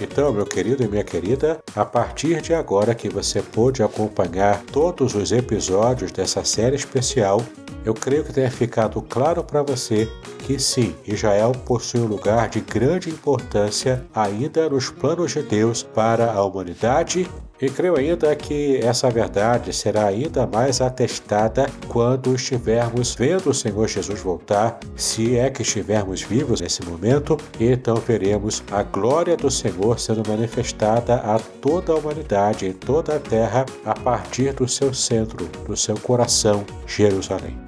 Então, 0.00 0.32
meu 0.32 0.44
querido 0.44 0.84
e 0.84 0.88
minha 0.88 1.04
querida, 1.04 1.58
a 1.74 1.84
partir 1.84 2.42
de 2.42 2.52
agora 2.52 2.94
que 2.94 3.08
você 3.08 3.40
pôde 3.40 3.82
acompanhar 3.82 4.62
todos 4.64 5.14
os 5.14 5.32
episódios 5.32 6.12
dessa 6.12 6.44
série 6.44 6.76
especial, 6.76 7.42
eu 7.84 7.94
creio 7.94 8.24
que 8.24 8.32
tenha 8.32 8.50
ficado 8.50 9.00
claro 9.00 9.42
para 9.42 9.62
você 9.62 10.08
que 10.40 10.58
sim, 10.58 10.94
Israel 11.06 11.52
possui 11.64 12.00
um 12.00 12.06
lugar 12.06 12.48
de 12.48 12.60
grande 12.60 13.08
importância 13.08 14.04
ainda 14.14 14.68
nos 14.68 14.90
planos 14.90 15.32
de 15.32 15.42
Deus 15.42 15.82
para 15.82 16.32
a 16.32 16.44
humanidade 16.44 17.28
e 17.60 17.70
creio 17.70 17.96
ainda 17.96 18.34
que 18.36 18.78
essa 18.82 19.08
verdade 19.10 19.72
será 19.72 20.06
ainda 20.06 20.46
mais 20.46 20.80
atestada 20.80 21.66
quando 21.88 22.34
estivermos 22.34 23.14
vendo 23.14 23.50
o 23.50 23.54
Senhor 23.54 23.88
Jesus 23.88 24.20
voltar, 24.20 24.78
se 24.94 25.36
é 25.36 25.48
que 25.48 25.62
estivermos 25.62 26.22
vivos 26.22 26.60
nesse 26.60 26.84
momento, 26.84 27.36
então 27.58 27.96
veremos 27.96 28.62
a 28.70 28.82
glória 28.82 29.36
do 29.36 29.50
Senhor 29.50 29.98
sendo 29.98 30.28
manifestada 30.28 31.16
a 31.16 31.38
toda 31.38 31.92
a 31.92 31.96
humanidade 31.96 32.66
em 32.66 32.72
toda 32.72 33.16
a 33.16 33.20
terra 33.20 33.64
a 33.84 33.94
partir 33.94 34.52
do 34.52 34.68
seu 34.68 34.92
centro, 34.92 35.48
do 35.66 35.76
seu 35.76 35.96
coração, 35.98 36.64
Jerusalém. 36.86 37.58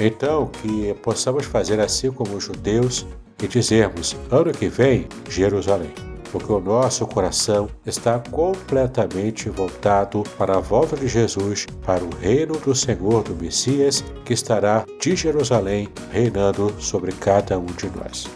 Então, 0.00 0.46
que 0.46 0.94
possamos 1.02 1.44
fazer 1.44 1.80
assim 1.80 2.10
como 2.10 2.36
os 2.36 2.44
judeus 2.44 3.04
e 3.42 3.48
dizermos: 3.48 4.16
ano 4.30 4.52
que 4.52 4.68
vem, 4.68 5.08
Jerusalém 5.28 6.07
porque 6.30 6.52
o 6.52 6.60
nosso 6.60 7.06
coração 7.06 7.68
está 7.84 8.18
completamente 8.18 9.48
voltado 9.48 10.22
para 10.36 10.56
a 10.56 10.60
volta 10.60 10.96
de 10.96 11.08
Jesus, 11.08 11.66
para 11.84 12.04
o 12.04 12.10
reino 12.20 12.58
do 12.58 12.74
Senhor 12.74 13.22
do 13.22 13.34
Messias, 13.34 14.04
que 14.24 14.32
estará 14.32 14.84
de 15.00 15.16
Jerusalém 15.16 15.88
reinando 16.10 16.74
sobre 16.78 17.12
cada 17.12 17.58
um 17.58 17.66
de 17.66 17.90
nós. 17.96 18.26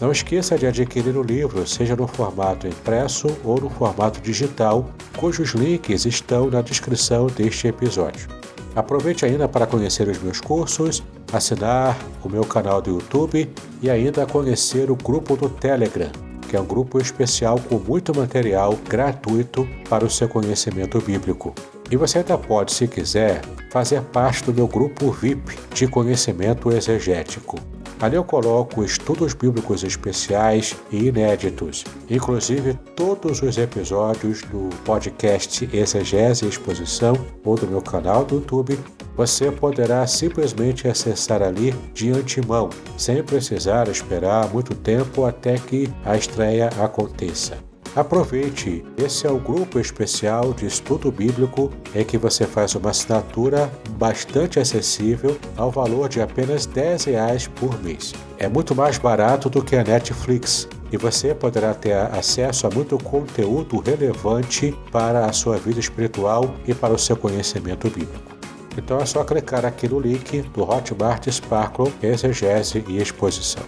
Não 0.00 0.10
esqueça 0.10 0.58
de 0.58 0.66
adquirir 0.66 1.16
o 1.16 1.22
livro, 1.22 1.66
seja 1.66 1.94
no 1.94 2.06
formato 2.06 2.66
impresso 2.66 3.28
ou 3.44 3.60
no 3.60 3.70
formato 3.70 4.20
digital, 4.20 4.90
cujos 5.16 5.50
links 5.50 6.04
estão 6.04 6.50
na 6.50 6.60
descrição 6.60 7.28
deste 7.28 7.68
episódio. 7.68 8.28
Aproveite 8.74 9.24
ainda 9.24 9.48
para 9.48 9.68
conhecer 9.68 10.08
os 10.08 10.18
meus 10.18 10.40
cursos, 10.40 11.02
assinar 11.32 11.96
o 12.24 12.28
meu 12.28 12.44
canal 12.44 12.82
do 12.82 12.90
YouTube 12.90 13.48
e 13.80 13.88
ainda 13.88 14.26
conhecer 14.26 14.90
o 14.90 14.96
grupo 14.96 15.36
do 15.36 15.48
Telegram 15.48 16.33
que 16.44 16.56
é 16.56 16.60
um 16.60 16.66
grupo 16.66 17.00
especial 17.00 17.58
com 17.58 17.78
muito 17.78 18.14
material 18.14 18.78
gratuito 18.88 19.68
para 19.88 20.04
o 20.04 20.10
seu 20.10 20.28
conhecimento 20.28 21.00
bíblico. 21.00 21.54
E 21.90 21.96
você 21.96 22.18
ainda 22.18 22.38
pode, 22.38 22.72
se 22.72 22.88
quiser, 22.88 23.40
fazer 23.70 24.00
parte 24.02 24.44
do 24.44 24.54
meu 24.54 24.66
grupo 24.66 25.10
VIP 25.10 25.58
de 25.74 25.86
conhecimento 25.86 26.70
exegético. 26.70 27.58
Ali 28.00 28.16
eu 28.16 28.24
coloco 28.24 28.84
estudos 28.84 29.34
bíblicos 29.34 29.82
especiais 29.82 30.76
e 30.90 31.06
inéditos, 31.06 31.84
inclusive 32.10 32.74
todos 32.96 33.40
os 33.42 33.56
episódios 33.56 34.42
do 34.42 34.68
podcast 34.84 35.68
Exegese 35.72 36.44
e 36.44 36.48
Exposição 36.48 37.14
ou 37.44 37.56
do 37.56 37.66
meu 37.66 37.80
canal 37.80 38.24
do 38.24 38.36
YouTube 38.36 38.78
você 39.16 39.50
poderá 39.50 40.06
simplesmente 40.06 40.88
acessar 40.88 41.42
ali 41.42 41.72
de 41.92 42.10
antemão, 42.10 42.68
sem 42.96 43.22
precisar 43.22 43.88
esperar 43.88 44.48
muito 44.52 44.74
tempo 44.74 45.24
até 45.24 45.56
que 45.56 45.88
a 46.04 46.16
estreia 46.16 46.68
aconteça. 46.80 47.73
Aproveite, 47.96 48.84
esse 48.98 49.24
é 49.24 49.30
o 49.30 49.38
grupo 49.38 49.78
especial 49.78 50.52
de 50.52 50.66
estudo 50.66 51.12
bíblico 51.12 51.70
em 51.94 52.04
que 52.04 52.18
você 52.18 52.44
faz 52.44 52.74
uma 52.74 52.90
assinatura 52.90 53.70
bastante 53.90 54.58
acessível 54.58 55.38
ao 55.56 55.70
valor 55.70 56.08
de 56.08 56.20
apenas 56.20 56.66
10 56.66 57.04
reais 57.04 57.46
por 57.46 57.80
mês. 57.84 58.12
É 58.36 58.48
muito 58.48 58.74
mais 58.74 58.98
barato 58.98 59.48
do 59.48 59.62
que 59.62 59.76
a 59.76 59.84
Netflix 59.84 60.66
e 60.90 60.96
você 60.96 61.32
poderá 61.32 61.72
ter 61.72 61.92
acesso 61.92 62.66
a 62.66 62.70
muito 62.70 62.98
conteúdo 62.98 63.78
relevante 63.78 64.76
para 64.90 65.26
a 65.26 65.32
sua 65.32 65.56
vida 65.56 65.78
espiritual 65.78 66.52
e 66.66 66.74
para 66.74 66.92
o 66.92 66.98
seu 66.98 67.16
conhecimento 67.16 67.88
bíblico. 67.88 68.34
Então 68.76 68.98
é 68.98 69.06
só 69.06 69.22
clicar 69.22 69.64
aqui 69.64 69.88
no 69.88 70.00
link 70.00 70.42
do 70.52 70.68
Hotmart 70.68 71.28
Sparkle 71.30 71.92
Exegese 72.02 72.84
e 72.88 73.00
Exposição. 73.00 73.62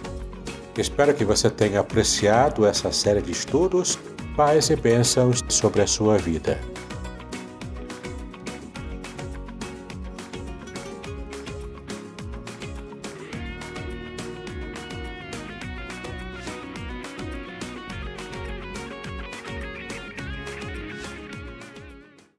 Espero 0.77 1.13
que 1.13 1.25
você 1.25 1.49
tenha 1.49 1.79
apreciado 1.79 2.65
essa 2.65 2.91
série 2.91 3.21
de 3.21 3.31
estudos, 3.31 3.97
paz 4.37 4.69
e 4.69 4.75
bênçãos 4.75 5.43
sobre 5.49 5.81
a 5.81 5.87
sua 5.87 6.15
vida. 6.15 6.59